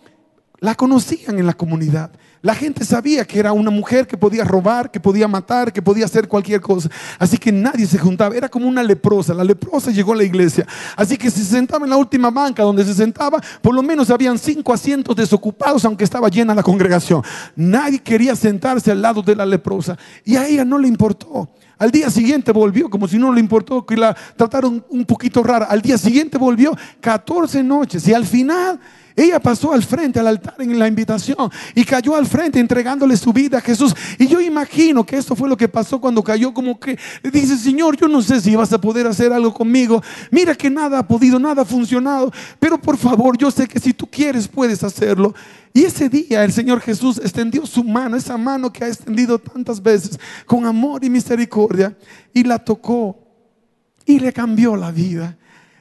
[0.64, 2.11] la conocían en la comunidad.
[2.40, 6.07] La gente sabía que era una mujer que podía robar, que podía matar, que podía
[6.07, 6.88] hacer cualquier cosa.
[7.18, 8.35] Así que nadie se juntaba.
[8.35, 9.35] Era como una leprosa.
[9.35, 10.66] La leprosa llegó a la iglesia.
[10.96, 14.09] Así que si se sentaba en la última banca donde se sentaba, por lo menos
[14.09, 17.22] habían cinco asientos desocupados, aunque estaba llena la congregación.
[17.57, 19.98] Nadie quería sentarse al lado de la leprosa.
[20.24, 21.50] Y a ella no le importó.
[21.77, 25.66] Al día siguiente volvió, como si no le importó que la trataron un poquito rara.
[25.66, 28.81] Al día siguiente volvió 14 noches y al final
[29.16, 33.33] ella pasó al frente, al altar en la invitación y cayó al frente entregándole su
[33.33, 33.94] vida a Jesús.
[34.18, 37.96] Y yo imagino que esto fue lo que pasó cuando cayó, como que dice, Señor,
[37.96, 40.03] yo no sé si vas a poder hacer algo conmigo.
[40.33, 43.92] Mira que nada ha podido, nada ha funcionado, pero por favor, yo sé que si
[43.92, 45.33] tú quieres puedes hacerlo.
[45.72, 49.81] Y ese día el Señor Jesús extendió su mano, esa mano que ha extendido tantas
[49.81, 51.96] veces, con amor y misericordia,
[52.33, 53.16] y la tocó
[54.05, 55.37] y le cambió la vida.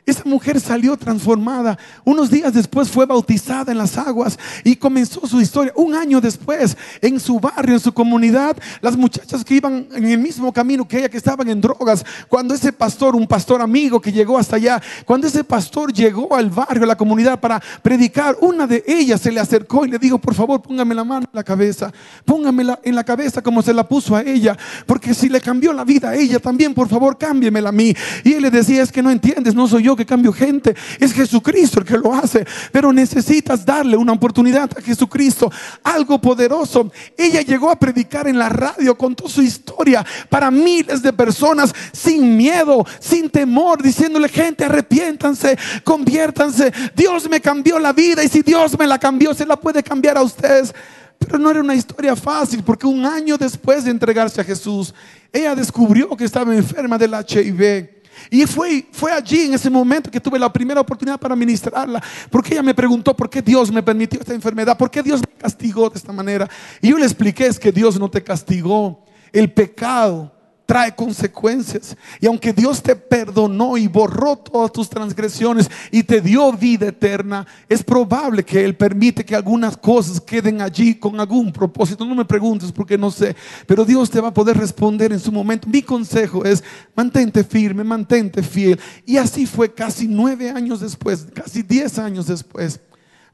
[0.06, 1.78] Esa mujer salió transformada.
[2.04, 5.72] Unos días después fue bautizada en las aguas y comenzó su historia.
[5.78, 10.18] Un año después, en su barrio, en su comunidad, las muchachas que iban en el
[10.18, 14.12] mismo camino que ella, que estaban en drogas, cuando ese pastor, un pastor amigo que
[14.12, 18.68] llegó hasta allá, cuando ese pastor llegó al barrio, a la comunidad para predicar, una
[18.68, 21.44] de ellas se le acercó y le dijo, por favor, póngame la mano en la
[21.44, 21.94] cabeza,
[22.26, 25.86] póngamela en la cabeza como se la puso a ella, porque si le cambió la
[25.86, 27.96] vida a ella, también por favor cámbiemela a mí.
[28.26, 31.14] Y él le decía, es que no entiendes, no soy yo que cambio gente, es
[31.14, 32.46] Jesucristo el que lo hace.
[32.72, 35.52] Pero necesitas darle una oportunidad a Jesucristo,
[35.84, 36.92] algo poderoso.
[37.18, 42.36] Ella llegó a predicar en la radio, contó su historia para miles de personas sin
[42.36, 46.72] miedo, sin temor, diciéndole gente, arrepiéntanse, conviértanse.
[46.96, 50.18] Dios me cambió la vida y si Dios me la cambió, se la puede cambiar
[50.18, 50.74] a ustedes.
[51.20, 54.94] Pero no era una historia fácil porque un año después de entregarse a Jesús,
[55.32, 58.03] ella descubrió que estaba enferma del HIV.
[58.30, 62.54] Y fue, fue allí en ese momento que tuve la primera oportunidad para ministrarla, porque
[62.54, 65.90] ella me preguntó por qué Dios me permitió esta enfermedad, por qué Dios me castigó
[65.90, 66.50] de esta manera.
[66.82, 70.32] Y yo le expliqué es que Dios no te castigó, el pecado
[70.66, 71.96] trae consecuencias.
[72.20, 77.46] Y aunque Dios te perdonó y borró todas tus transgresiones y te dio vida eterna,
[77.68, 82.06] es probable que Él permite que algunas cosas queden allí con algún propósito.
[82.06, 83.36] No me preguntes porque no sé,
[83.68, 85.68] pero Dios te va a poder responder en su momento.
[85.68, 86.64] Mi consejo es
[86.96, 88.80] mantente firme, mantente fiel.
[89.06, 92.80] Y así fue casi nueve años después, casi diez años después.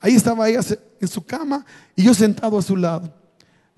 [0.02, 0.62] Ahí estaba ella
[1.00, 1.66] en su cama
[1.96, 3.19] y yo sentado a su lado.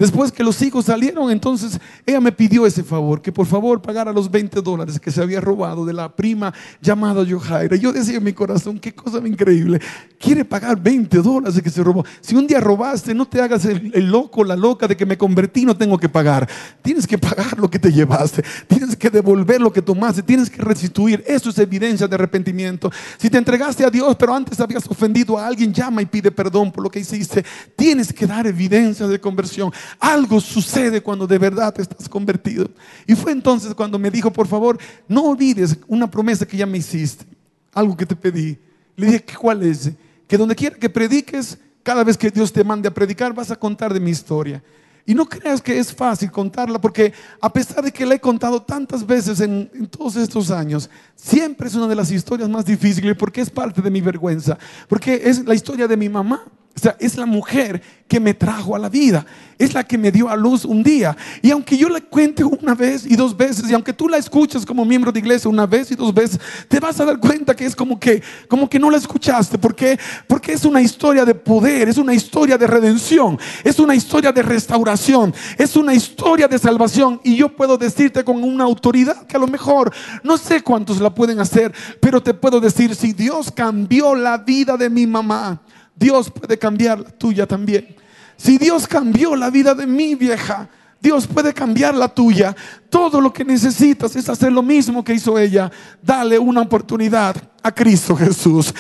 [0.02, 4.12] Después que los hijos salieron, entonces ella me pidió ese favor, que por favor pagara
[4.12, 7.76] los 20 dólares que se había robado de la prima llamada Yohaira.
[7.76, 9.80] Yo decía en mi corazón, qué cosa increíble.
[10.20, 12.04] Quiere pagar 20 dólares que se robó.
[12.20, 15.20] Si un día robaste, no te hagas el, el loco, la loca de que me
[15.20, 16.50] convertí, no tengo que pagar.
[16.82, 18.44] Tienes que pagar lo que te llevaste.
[18.66, 20.24] Tienes que devolver lo que tomaste.
[20.24, 21.24] Tienes que restituir.
[21.28, 22.92] Eso es evidencia de arrepentimiento.
[23.20, 26.72] Si te entregaste a Dios, pero antes habías ofendido a alguien, llama y pide perdón
[26.72, 27.46] por lo que hiciste.
[27.76, 29.72] Tienes que dar evidencia de conversión.
[30.00, 32.70] Algo sucede cuando de verdad te estás convertido.
[33.08, 34.78] Y fue entonces cuando me dijo, por favor,
[35.08, 37.26] no olvides una promesa que ya me hiciste,
[37.74, 38.58] algo que te pedí.
[38.96, 39.92] Le dije, ¿cuál es?
[40.28, 43.56] Que donde quiera que prediques, cada vez que Dios te mande a predicar, vas a
[43.56, 44.64] contar de mi historia.
[45.06, 48.62] Y no creas que es fácil contarla, porque a pesar de que la he contado
[48.62, 53.16] tantas veces en, en, todos estos años, siempre es una de las historias más difíciles,
[53.18, 56.44] porque es parte de mi vergüenza, porque es la historia de mi mamá.
[56.76, 59.26] O sea, es la mujer que me trajo a la vida.
[59.58, 61.16] Es la que me dio a luz un día.
[61.42, 64.66] Y aunque yo la cuente una vez y dos veces, y aunque tú la escuches
[64.66, 67.66] como miembro de iglesia una vez y dos veces, te vas a dar cuenta que
[67.66, 69.58] es como que, como que no la escuchaste.
[69.58, 70.00] ¿Por qué?
[70.28, 74.42] Porque es una historia de poder, es una historia de redención, es una historia de
[74.42, 77.20] restauración, es una historia de salvación.
[77.24, 81.14] Y yo puedo decirte con una autoridad que a lo mejor no sé cuántos la
[81.14, 85.62] pueden hacer, pero te puedo decir, si Dios cambió la vida de mi mamá,
[86.02, 87.96] Dios puede cambiar la tuya también.
[88.36, 90.68] Si Dios cambió la vida de mi vieja,
[91.00, 92.56] Dios puede cambiar la tuya.
[92.90, 95.72] Todo lo que necesitas es hacer lo mismo que hizo ella.
[96.02, 98.74] Dale una oportunidad a Cristo Jesús.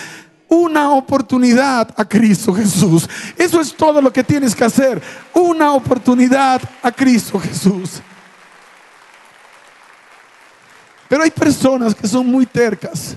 [0.47, 3.07] Una oportunidad a Cristo Jesús.
[3.37, 4.99] Eso es todo lo que tienes que hacer.
[5.35, 8.01] Una oportunidad a Cristo Jesús.
[11.07, 13.15] Pero hay personas que son muy tercas.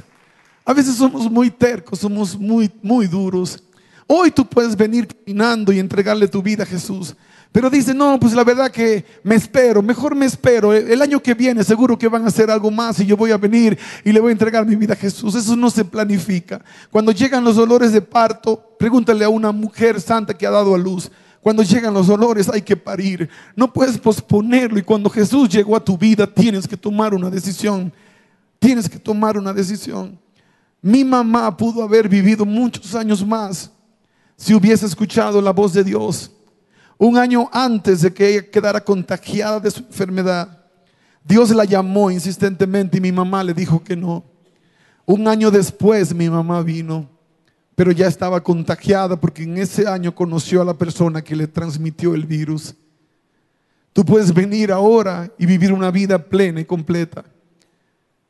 [0.63, 3.63] A veces somos muy tercos, somos muy, muy duros.
[4.07, 7.15] Hoy tú puedes venir caminando y entregarle tu vida a Jesús.
[7.55, 10.75] Pero dice, no, pues la verdad que me espero, mejor me espero.
[10.75, 13.37] El año que viene seguro que van a hacer algo más y yo voy a
[13.37, 15.37] venir y le voy a entregar mi vida a Jesús.
[15.37, 16.61] Eso no se planifica.
[16.91, 20.79] Cuando llegan los dolores de parto, pregúntale a una mujer santa que ha dado a
[20.79, 21.09] luz.
[21.41, 23.31] Cuando llegan los dolores hay que parir.
[23.55, 24.79] No puedes posponerlo.
[24.79, 27.93] Y cuando Jesús llegó a tu vida tienes que tomar una decisión.
[28.59, 30.19] Tienes que tomar una decisión.
[30.83, 33.71] Mi mamá pudo haber vivido muchos años más
[34.37, 36.31] si hubiese escuchado la voz de Dios
[36.99, 40.65] un año antes de que ella quedara contagiada de su enfermedad.
[41.25, 44.25] Dios la llamó insistentemente y mi mamá le dijo que no.
[45.07, 47.09] Un año después mi mamá vino,
[47.75, 52.15] pero ya estaba contagiada porque en ese año conoció a la persona que le transmitió
[52.15, 52.75] el virus.
[53.93, 57.25] Tú puedes venir ahora y vivir una vida plena y completa,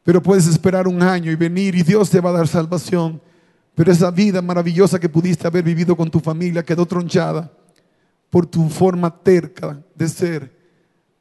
[0.02, 3.20] pero puedes esperar un año y venir y Dios te va a dar salvación.
[3.74, 7.50] Pero esa vida maravillosa que pudiste haber vivido con tu familia quedó tronchada
[8.30, 10.52] por tu forma terca de ser,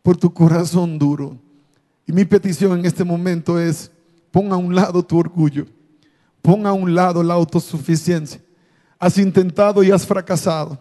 [0.02, 1.38] por tu corazón duro.
[2.06, 3.92] Y mi petición en este momento es,
[4.32, 5.66] pon a un lado tu orgullo,
[6.42, 8.42] pon a un lado la autosuficiencia.
[9.00, 10.80] Has intentado y has fracasado.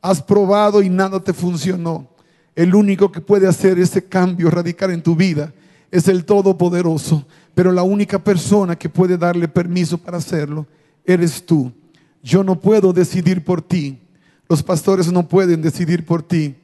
[0.00, 2.08] Has probado y nada te funcionó.
[2.54, 5.52] El único que puede hacer ese cambio radical en tu vida
[5.90, 7.24] es el Todopoderoso.
[7.54, 10.66] Pero la única persona que puede darle permiso para hacerlo
[11.04, 11.72] eres tú.
[12.22, 14.00] Yo no puedo decidir por ti.
[14.48, 16.56] Los pastores no pueden decidir por ti.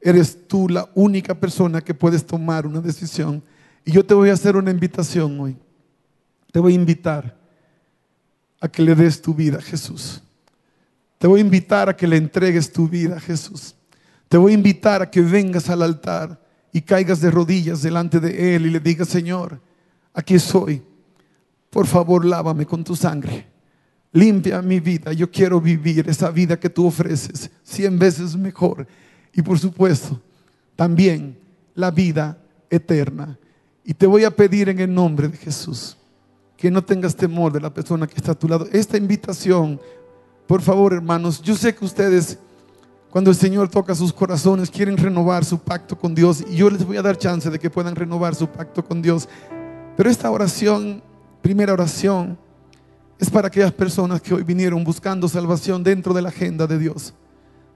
[0.00, 3.42] Eres tú la única persona que puedes tomar una decisión.
[3.84, 5.56] Y yo te voy a hacer una invitación hoy.
[6.52, 7.36] Te voy a invitar
[8.60, 10.22] a que le des tu vida a Jesús.
[11.18, 13.74] Te voy a invitar a que le entregues tu vida a Jesús.
[14.28, 16.40] Te voy a invitar a que vengas al altar
[16.72, 19.60] y caigas de rodillas delante de Él y le digas, Señor,
[20.12, 20.82] aquí soy
[21.70, 23.46] por favor, lávame con tu sangre.
[24.12, 25.12] Limpia mi vida.
[25.12, 28.86] Yo quiero vivir esa vida que tú ofreces cien veces mejor.
[29.32, 30.20] Y por supuesto,
[30.76, 31.38] también
[31.74, 32.38] la vida
[32.70, 33.38] eterna.
[33.84, 35.96] Y te voy a pedir en el nombre de Jesús
[36.56, 38.66] que no tengas temor de la persona que está a tu lado.
[38.72, 39.80] Esta invitación,
[40.46, 42.36] por favor, hermanos, yo sé que ustedes,
[43.10, 46.44] cuando el Señor toca sus corazones, quieren renovar su pacto con Dios.
[46.50, 49.28] Y yo les voy a dar chance de que puedan renovar su pacto con Dios.
[49.96, 51.00] Pero esta oración,
[51.42, 52.36] primera oración,
[53.18, 57.14] es para aquellas personas que hoy vinieron buscando salvación dentro de la agenda de Dios,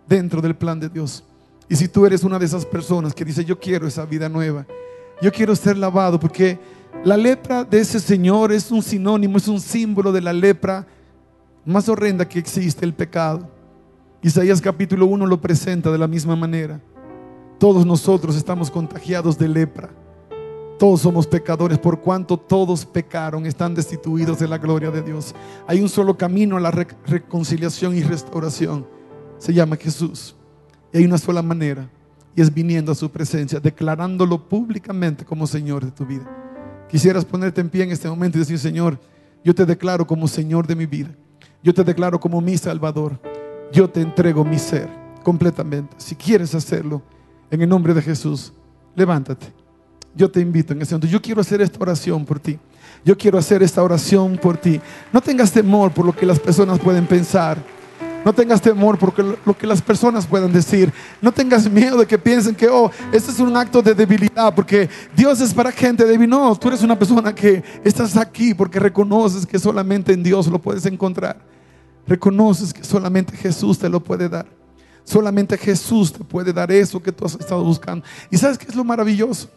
[0.07, 1.25] dentro del plan de Dios.
[1.69, 4.67] Y si tú eres una de esas personas que dice, yo quiero esa vida nueva,
[5.21, 6.59] yo quiero ser lavado, porque
[7.05, 10.87] la lepra de ese Señor es un sinónimo, es un símbolo de la lepra
[11.65, 13.49] más horrenda que existe, el pecado.
[14.23, 16.81] Isaías capítulo 1 lo presenta de la misma manera.
[17.59, 19.91] Todos nosotros estamos contagiados de lepra.
[20.83, 25.33] Todos somos pecadores por cuanto todos pecaron, están destituidos de la gloria de Dios.
[25.69, 28.85] Hay un solo camino a la reconciliación y restauración.
[29.39, 30.35] Se llama Jesús.
[30.93, 31.89] Y hay una sola manera.
[32.35, 36.29] Y es viniendo a su presencia, declarándolo públicamente como Señor de tu vida.
[36.91, 38.99] Quisieras ponerte en pie en este momento y decir, Señor,
[39.45, 41.15] yo te declaro como Señor de mi vida.
[41.63, 43.21] Yo te declaro como mi Salvador.
[43.71, 44.89] Yo te entrego mi ser
[45.23, 45.95] completamente.
[45.99, 47.03] Si quieres hacerlo,
[47.53, 48.53] en el nombre de Jesús,
[48.97, 49.62] levántate
[50.15, 51.13] yo te invito en ese momento.
[51.13, 52.59] Yo quiero hacer esta oración por ti.
[53.05, 54.81] Yo quiero hacer esta oración por ti.
[55.13, 57.59] No tengas temor por lo que las personas pueden pensar.
[58.25, 59.13] No tengas temor por
[59.45, 60.93] lo que las personas puedan decir.
[61.21, 64.89] No tengas miedo de que piensen que, oh, este es un acto de debilidad, porque
[65.17, 66.31] Dios es para gente débil.
[66.31, 70.61] No, tú eres una persona que estás aquí porque reconoces que solamente en Dios lo
[70.61, 71.41] puedes encontrar.
[72.07, 74.47] Reconoces que solamente Jesús te lo puede dar.
[75.05, 78.05] Solamente Jesús te puede dar eso que tú has estado buscando.
[78.31, 79.51] ¿Y sabes qué es lo maravilloso?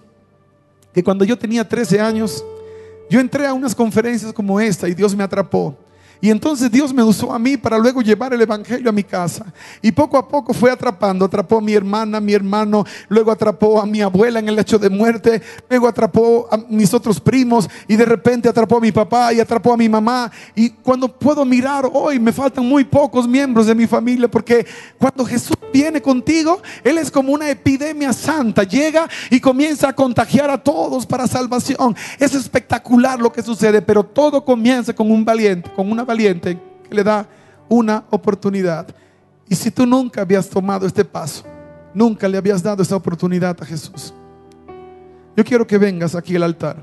[0.96, 2.42] Que cuando yo tenía 13 años,
[3.10, 5.78] yo entré a unas conferencias como esta y Dios me atrapó.
[6.22, 9.46] Y entonces Dios me usó a mí para luego llevar el Evangelio a mi casa.
[9.82, 11.26] Y poco a poco fue atrapando.
[11.26, 14.80] Atrapó a mi hermana, a mi hermano, luego atrapó a mi abuela en el lecho
[14.80, 19.34] de muerte, luego atrapó a mis otros primos y de repente atrapó a mi papá
[19.34, 20.32] y atrapó a mi mamá.
[20.56, 24.66] Y cuando puedo mirar hoy, me faltan muy pocos miembros de mi familia porque
[24.98, 28.64] cuando Jesús viene contigo, Él es como una epidemia santa.
[28.64, 31.96] Llega y comienza a contagiar a todos para salvación.
[32.18, 36.96] Es espectacular lo que sucede, pero todo comienza con un valiente, con una valiente que
[36.96, 37.28] le da
[37.68, 38.88] una oportunidad.
[39.48, 41.44] Y si tú nunca habías tomado este paso,
[41.94, 44.14] nunca le habías dado esa oportunidad a Jesús,
[45.36, 46.78] yo quiero que vengas aquí al altar,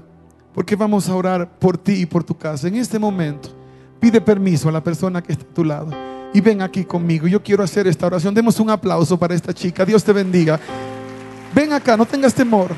[0.52, 2.68] porque vamos a orar por ti y por tu casa.
[2.68, 3.48] En este momento,
[3.98, 5.90] pide permiso a la persona que está a tu lado
[6.34, 7.26] y ven aquí conmigo.
[7.26, 8.34] Yo quiero hacer esta oración.
[8.34, 9.84] Demos un aplauso para esta chica.
[9.84, 10.58] Dios te bendiga.
[11.54, 12.72] Ven acá, no tengas temor.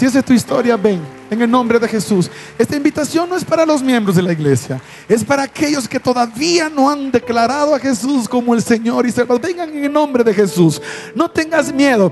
[0.00, 0.98] Si esa es tu historia, ven
[1.30, 2.30] en el nombre de Jesús.
[2.58, 6.70] Esta invitación no es para los miembros de la iglesia, es para aquellos que todavía
[6.70, 9.42] no han declarado a Jesús como el Señor y Salvador.
[9.42, 10.80] Vengan en el nombre de Jesús.
[11.14, 12.10] No tengas miedo.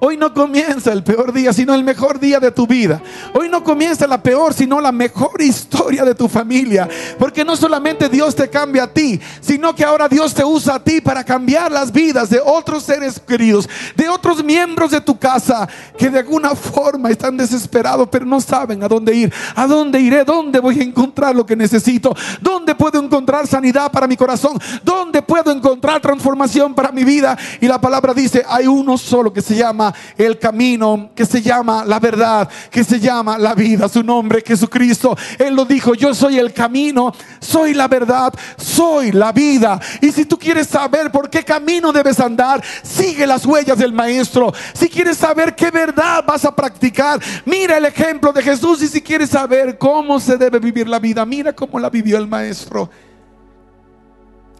[0.00, 3.02] Hoy no comienza el peor día, sino el mejor día de tu vida.
[3.34, 6.88] Hoy no comienza la peor, sino la mejor historia de tu familia.
[7.18, 10.84] Porque no solamente Dios te cambia a ti, sino que ahora Dios te usa a
[10.84, 15.68] ti para cambiar las vidas de otros seres queridos, de otros miembros de tu casa
[15.96, 19.32] que de alguna forma están desesperados, pero no saben a dónde ir.
[19.56, 20.24] ¿A dónde iré?
[20.24, 22.14] ¿Dónde voy a encontrar lo que necesito?
[22.40, 24.60] ¿Dónde puedo encontrar sanidad para mi corazón?
[24.84, 27.36] ¿Dónde puedo encontrar transformación para mi vida?
[27.60, 31.84] Y la palabra dice, hay uno solo que se llama el camino, que se llama
[31.84, 33.88] la verdad, que se llama la vida.
[33.88, 35.16] Su nombre Jesucristo.
[35.38, 39.80] Él lo dijo, yo soy el camino, soy la verdad, soy la vida.
[40.00, 44.52] Y si tú quieres saber por qué camino debes andar, sigue las huellas del maestro.
[44.74, 48.82] Si quieres saber qué verdad vas a practicar, mira el ejemplo de Jesús.
[48.82, 52.26] Y si quieres saber cómo se debe vivir la vida, mira cómo la vivió el
[52.26, 52.90] maestro.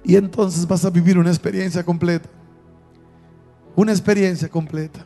[0.05, 2.29] Y entonces vas a vivir una experiencia completa.
[3.77, 5.05] Una experiencia completa.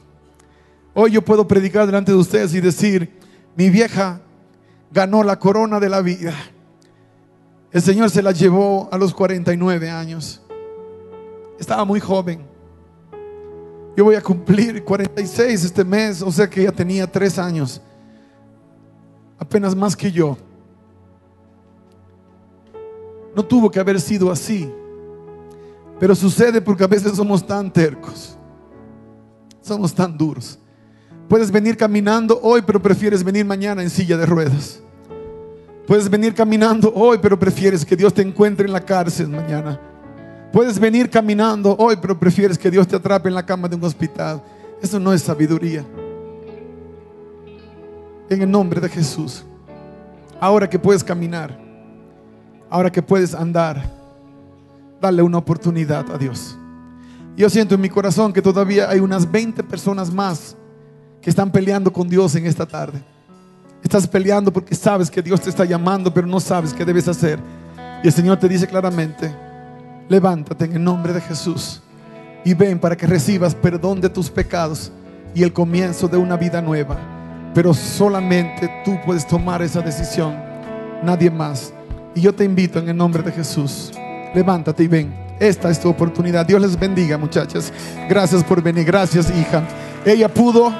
[0.95, 3.18] Hoy yo puedo predicar delante de ustedes y decir,
[3.57, 4.20] mi vieja
[4.90, 6.34] ganó la corona de la vida.
[7.70, 10.43] El Señor se la llevó a los 49 años.
[11.59, 12.45] Estaba muy joven.
[13.97, 17.80] Yo voy a cumplir 46 este mes, o sea que ya tenía tres años.
[19.38, 20.36] Apenas más que yo.
[23.34, 24.70] No tuvo que haber sido así.
[25.99, 28.36] Pero sucede porque a veces somos tan tercos.
[29.62, 30.59] Somos tan duros.
[31.33, 34.83] Puedes venir caminando hoy, pero prefieres venir mañana en silla de ruedas.
[35.87, 39.80] Puedes venir caminando hoy, pero prefieres que Dios te encuentre en la cárcel mañana.
[40.53, 43.83] Puedes venir caminando hoy, pero prefieres que Dios te atrape en la cama de un
[43.83, 44.43] hospital.
[44.83, 45.87] Eso no es sabiduría.
[48.28, 49.43] En el nombre de Jesús.
[50.39, 51.59] Ahora que puedes caminar,
[52.68, 53.83] ahora que puedes andar,
[55.01, 56.59] dale una oportunidad a Dios.
[57.39, 60.59] Yo siento en mi corazón que todavía hay unas 20 personas más
[61.22, 63.00] que están peleando con Dios en esta tarde.
[63.82, 67.38] Estás peleando porque sabes que Dios te está llamando, pero no sabes qué debes hacer.
[68.02, 69.34] Y el Señor te dice claramente,
[70.08, 71.80] levántate en el nombre de Jesús
[72.44, 74.90] y ven para que recibas perdón de tus pecados
[75.34, 76.98] y el comienzo de una vida nueva.
[77.54, 80.36] Pero solamente tú puedes tomar esa decisión,
[81.02, 81.72] nadie más.
[82.14, 83.92] Y yo te invito en el nombre de Jesús,
[84.34, 85.22] levántate y ven.
[85.38, 86.46] Esta es tu oportunidad.
[86.46, 87.72] Dios les bendiga, muchachas.
[88.08, 88.84] Gracias por venir.
[88.84, 89.62] Gracias, hija.
[90.04, 90.72] Ella pudo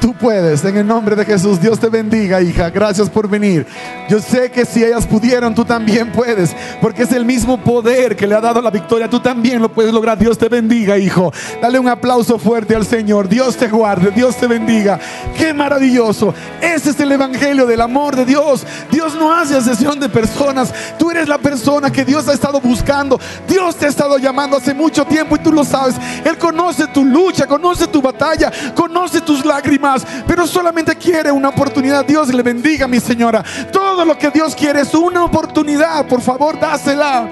[0.00, 1.60] Tú puedes, en el nombre de Jesús.
[1.60, 2.70] Dios te bendiga, hija.
[2.70, 3.66] Gracias por venir.
[4.08, 8.26] Yo sé que si ellas pudieron, tú también puedes, porque es el mismo poder que
[8.26, 9.10] le ha dado la victoria.
[9.10, 10.16] Tú también lo puedes lograr.
[10.16, 11.30] Dios te bendiga, hijo.
[11.60, 13.28] Dale un aplauso fuerte al Señor.
[13.28, 14.98] Dios te guarde, Dios te bendiga.
[15.36, 16.32] Qué maravilloso.
[16.62, 18.66] Ese es el evangelio del amor de Dios.
[18.90, 20.72] Dios no hace sesión de personas.
[20.98, 23.20] Tú eres la persona que Dios ha estado buscando.
[23.46, 25.96] Dios te ha estado llamando hace mucho tiempo y tú lo sabes.
[26.24, 29.89] Él conoce tu lucha, conoce tu batalla, conoce tus lágrimas
[30.26, 32.04] pero solamente quiere una oportunidad.
[32.04, 33.44] Dios le bendiga, mi señora.
[33.72, 36.06] Todo lo que Dios quiere es una oportunidad.
[36.06, 37.28] Por favor, dásela.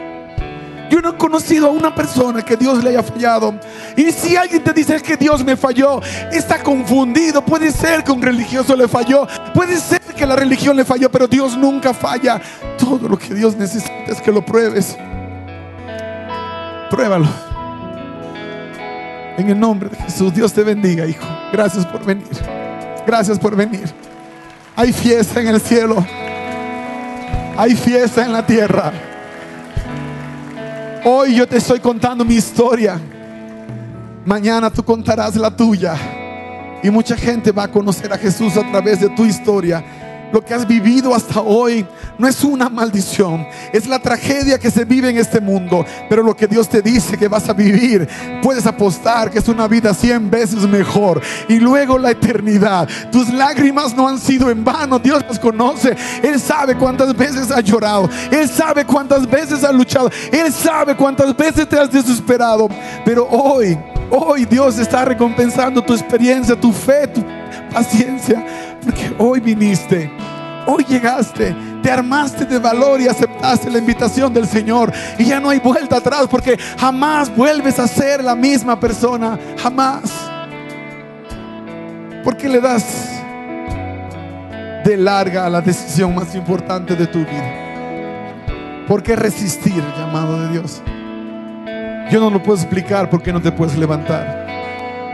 [0.90, 3.54] Yo no he conocido a una persona que Dios le haya fallado.
[3.96, 6.00] Y si alguien te dice que Dios me falló,
[6.32, 7.44] está confundido.
[7.44, 9.26] Puede ser que un religioso le falló.
[9.54, 12.40] Puede ser que la religión le falló, pero Dios nunca falla.
[12.78, 14.96] Todo lo que Dios necesita es que lo pruebes.
[16.90, 17.47] Pruébalo.
[19.38, 21.24] En el nombre de Jesús, Dios te bendiga, hijo.
[21.52, 22.26] Gracias por venir.
[23.06, 23.88] Gracias por venir.
[24.74, 26.04] Hay fiesta en el cielo.
[27.56, 28.92] Hay fiesta en la tierra.
[31.04, 33.00] Hoy yo te estoy contando mi historia.
[34.24, 35.94] Mañana tú contarás la tuya.
[36.82, 39.84] Y mucha gente va a conocer a Jesús a través de tu historia
[40.32, 41.86] lo que has vivido hasta hoy
[42.18, 45.84] no es una maldición, es la tragedia que se vive en este mundo.
[46.08, 48.08] Pero lo que Dios te dice que vas a vivir,
[48.42, 51.20] puedes apostar que es una vida cien veces mejor.
[51.48, 52.88] Y luego la eternidad.
[53.10, 54.98] Tus lágrimas no han sido en vano.
[54.98, 55.96] Dios las conoce.
[56.22, 58.08] Él sabe cuántas veces has llorado.
[58.30, 60.10] Él sabe cuántas veces has luchado.
[60.32, 62.68] Él sabe cuántas veces te has desesperado.
[63.04, 63.78] Pero hoy,
[64.10, 67.24] hoy Dios está recompensando tu experiencia, tu fe, tu
[67.68, 68.44] paciencia
[68.82, 70.10] porque hoy viniste,
[70.66, 74.92] hoy llegaste, te armaste de valor y aceptaste la invitación del Señor.
[75.18, 80.10] Y ya no hay vuelta atrás porque jamás vuelves a ser la misma persona, jamás.
[82.24, 82.84] Porque le das
[84.84, 88.84] de larga a la decisión más importante de tu vida.
[88.86, 90.82] ¿Por qué resistir el llamado de Dios?
[92.10, 94.37] Yo no lo puedo explicar porque no te puedes levantar.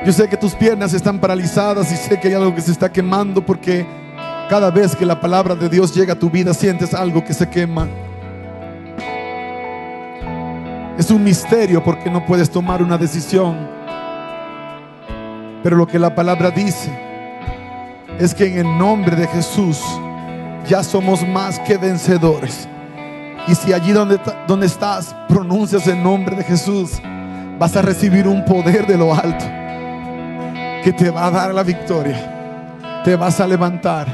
[0.05, 2.92] Yo sé que tus piernas están paralizadas y sé que hay algo que se está
[2.92, 3.86] quemando porque
[4.50, 7.48] cada vez que la palabra de Dios llega a tu vida sientes algo que se
[7.48, 7.88] quema.
[10.98, 13.66] Es un misterio porque no puedes tomar una decisión.
[15.62, 16.92] Pero lo que la palabra dice
[18.18, 19.80] es que en el nombre de Jesús
[20.68, 22.68] ya somos más que vencedores.
[23.48, 27.00] Y si allí donde, donde estás pronuncias el nombre de Jesús,
[27.59, 29.64] vas a recibir un poder de lo alto
[30.85, 33.03] que te va a dar la victoria.
[33.05, 34.07] Te vas a levantar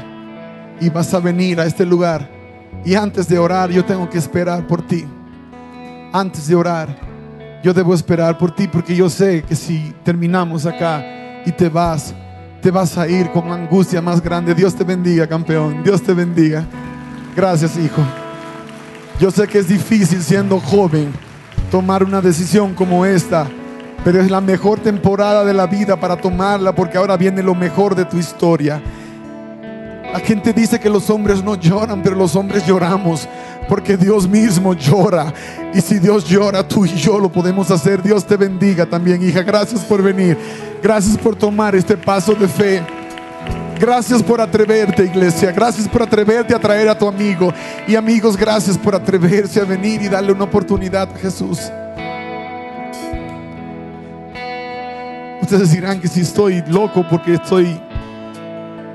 [0.79, 2.29] y vas a venir a este lugar.
[2.85, 5.05] Y antes de orar, yo tengo que esperar por ti.
[6.13, 6.87] Antes de orar,
[7.61, 11.03] yo debo esperar por ti porque yo sé que si terminamos acá
[11.45, 12.15] y te vas,
[12.61, 14.55] te vas a ir con angustia más grande.
[14.55, 15.83] Dios te bendiga, campeón.
[15.83, 16.63] Dios te bendiga.
[17.35, 18.01] Gracias, hijo.
[19.19, 21.11] Yo sé que es difícil siendo joven
[21.69, 23.45] tomar una decisión como esta
[24.03, 27.95] pero es la mejor temporada de la vida para tomarla porque ahora viene lo mejor
[27.95, 28.81] de tu historia.
[30.11, 33.29] La gente dice que los hombres no lloran, pero los hombres lloramos
[33.69, 35.33] porque Dios mismo llora.
[35.73, 38.03] Y si Dios llora, tú y yo lo podemos hacer.
[38.03, 39.41] Dios te bendiga también, hija.
[39.43, 40.37] Gracias por venir.
[40.83, 42.83] Gracias por tomar este paso de fe.
[43.79, 45.51] Gracias por atreverte, iglesia.
[45.51, 47.53] Gracias por atreverte a traer a tu amigo.
[47.87, 51.71] Y amigos, gracias por atreverse a venir y darle una oportunidad Jesús.
[55.51, 57.77] Ustedes dirán que si estoy loco porque estoy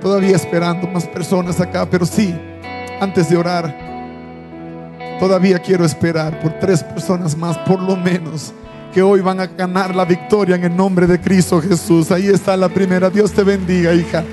[0.01, 2.35] todavía esperando más personas acá, pero sí,
[2.99, 3.77] antes de orar,
[5.21, 8.55] todavía quiero esperar por tres personas más, por lo menos,
[8.95, 12.11] que hoy van a ganar la victoria en el nombre de Cristo Jesús.
[12.11, 13.11] Ahí está la primera.
[13.11, 14.25] Dios te bendiga, hija.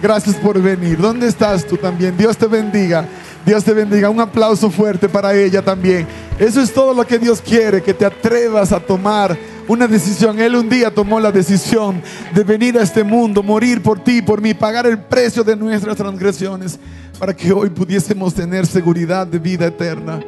[0.00, 0.98] Gracias por venir.
[0.98, 2.16] ¿Dónde estás tú también?
[2.16, 3.04] Dios te bendiga.
[3.44, 4.10] Dios te bendiga.
[4.10, 6.06] Un aplauso fuerte para ella también.
[6.38, 10.38] Eso es todo lo que Dios quiere, que te atrevas a tomar Una decisión.
[10.38, 12.02] Él un día tomó la decisión
[12.34, 15.96] de venir a este mundo, morir por ti, por mí, pagar el precio de nuestras
[15.96, 16.78] transgresiones,
[17.18, 20.20] para que hoy pudiésemos tener seguridad de vida eterna.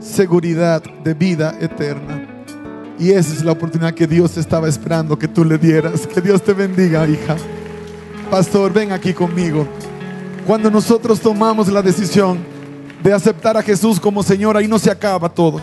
[0.00, 2.26] Seguridad de vida eterna.
[2.98, 6.06] Y esa es la oportunidad que Dios estaba esperando que tú le dieras.
[6.06, 7.36] Que Dios te bendiga, hija.
[8.30, 9.66] Pastor, ven aquí conmigo.
[10.46, 12.38] Cuando nosotros tomamos la decisión
[13.02, 15.60] de aceptar a Jesús como Señor, ahí no se acaba todo.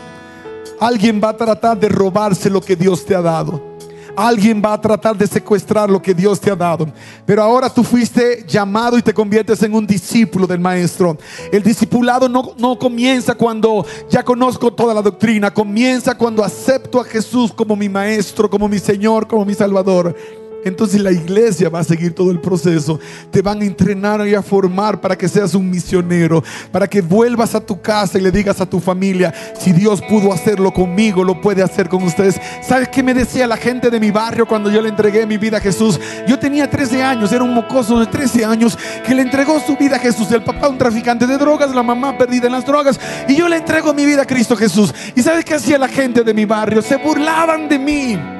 [0.80, 3.76] Alguien va a tratar de robarse lo que Dios te ha dado.
[4.16, 6.88] Alguien va a tratar de secuestrar lo que Dios te ha dado.
[7.26, 11.18] Pero ahora tú fuiste llamado y te conviertes en un discípulo del maestro.
[11.52, 15.54] El discipulado no, no comienza cuando ya conozco toda la doctrina.
[15.54, 20.16] Comienza cuando acepto a Jesús como mi maestro, como mi Señor, como mi Salvador.
[20.66, 23.00] Entonces la iglesia va a seguir todo el proceso.
[23.30, 27.54] Te van a entrenar y a formar para que seas un misionero, para que vuelvas
[27.54, 31.40] a tu casa y le digas a tu familia, si Dios pudo hacerlo conmigo, lo
[31.40, 32.42] puede hacer con ustedes.
[32.68, 35.58] ¿Sabes qué me decía la gente de mi barrio cuando yo le entregué mi vida
[35.58, 36.00] a Jesús?
[36.28, 39.98] Yo tenía 13 años, era un mocoso de 13 años que le entregó su vida
[39.98, 40.32] a Jesús.
[40.32, 43.00] El papá un traficante de drogas, la mamá perdida en las drogas.
[43.28, 44.92] Y yo le entrego mi vida a Cristo Jesús.
[45.16, 46.82] ¿Y sabes qué hacía la gente de mi barrio?
[46.82, 48.35] Se burlaban de mí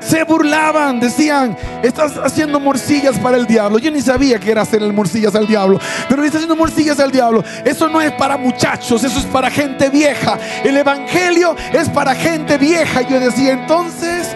[0.00, 3.78] se burlaban, decían, estás haciendo morcillas para el diablo.
[3.78, 5.78] Yo ni sabía que era hacer morcillas al diablo,
[6.08, 7.44] pero está haciendo morcillas al diablo.
[7.64, 10.38] Eso no es para muchachos, eso es para gente vieja.
[10.64, 13.02] El evangelio es para gente vieja.
[13.02, 14.34] Yo decía, entonces,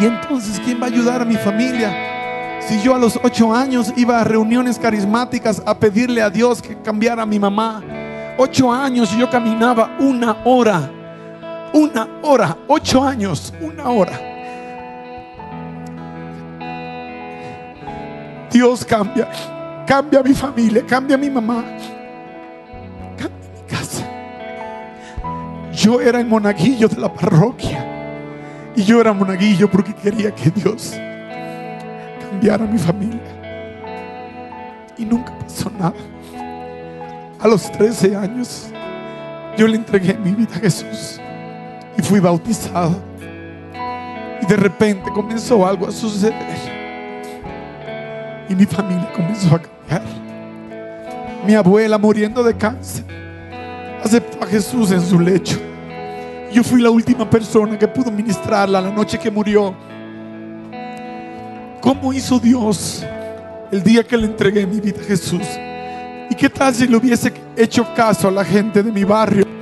[0.00, 1.92] ¿y entonces quién va a ayudar a mi familia?
[2.60, 6.76] Si yo a los ocho años iba a reuniones carismáticas a pedirle a Dios que
[6.82, 7.82] cambiara a mi mamá,
[8.36, 10.92] ocho años yo caminaba una hora
[11.72, 14.20] una hora, ocho años, una hora.
[18.50, 19.28] Dios cambia,
[19.86, 21.64] cambia mi familia, cambia mi mamá,
[23.16, 24.04] cambia mi casa.
[25.72, 27.84] Yo era el monaguillo de la parroquia
[28.74, 30.94] y yo era monaguillo porque quería que Dios
[32.30, 33.20] cambiara mi familia.
[34.96, 35.94] Y nunca pasó nada.
[37.38, 38.68] A los 13 años
[39.56, 41.20] yo le entregué mi vida a Jesús
[41.98, 42.96] y fui bautizado.
[44.40, 46.34] Y de repente comenzó algo a suceder.
[48.48, 50.02] Y mi familia comenzó a cambiar.
[51.44, 53.04] Mi abuela muriendo de cáncer
[54.02, 55.58] aceptó a Jesús en su lecho.
[56.52, 59.74] Yo fui la última persona que pudo ministrarla la noche que murió.
[61.80, 63.04] ¿Cómo hizo Dios
[63.70, 65.42] el día que le entregué mi vida a Jesús?
[66.30, 69.57] ¿Y qué tal si le hubiese hecho caso a la gente de mi barrio?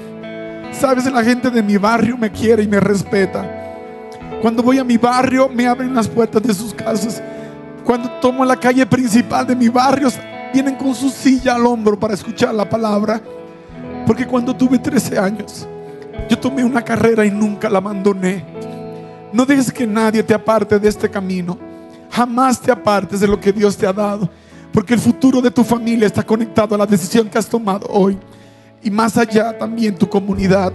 [0.78, 3.44] Sabes, la gente de mi barrio me quiere y me respeta.
[4.42, 7.22] Cuando voy a mi barrio, me abren las puertas de sus casas.
[7.82, 10.08] Cuando tomo la calle principal de mi barrio,
[10.52, 13.22] vienen con su silla al hombro para escuchar la palabra.
[14.06, 15.66] Porque cuando tuve 13 años,
[16.28, 18.44] yo tomé una carrera y nunca la abandoné.
[19.32, 21.56] No dejes que nadie te aparte de este camino.
[22.10, 24.28] Jamás te apartes de lo que Dios te ha dado.
[24.72, 28.18] Porque el futuro de tu familia está conectado a la decisión que has tomado hoy
[28.82, 30.72] y más allá también tu comunidad.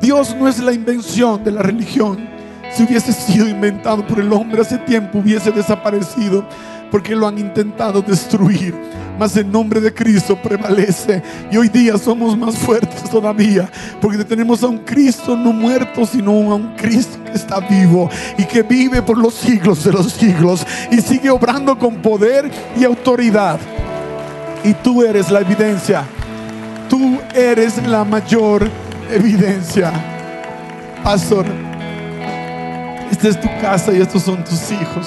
[0.00, 2.28] Dios no es la invención de la religión.
[2.72, 6.46] Si hubiese sido inventado por el hombre hace tiempo hubiese desaparecido
[6.90, 8.74] porque lo han intentado destruir.
[9.18, 13.70] Mas el nombre de Cristo prevalece y hoy día somos más fuertes todavía
[14.00, 18.44] porque tenemos a un Cristo no muerto, sino a un Cristo que está vivo y
[18.44, 23.58] que vive por los siglos de los siglos y sigue obrando con poder y autoridad.
[24.62, 26.04] Y tú eres la evidencia
[26.88, 28.70] Tú eres la mayor
[29.10, 29.92] evidencia.
[31.02, 31.46] Pastor,
[33.10, 35.06] esta es tu casa y estos son tus hijos.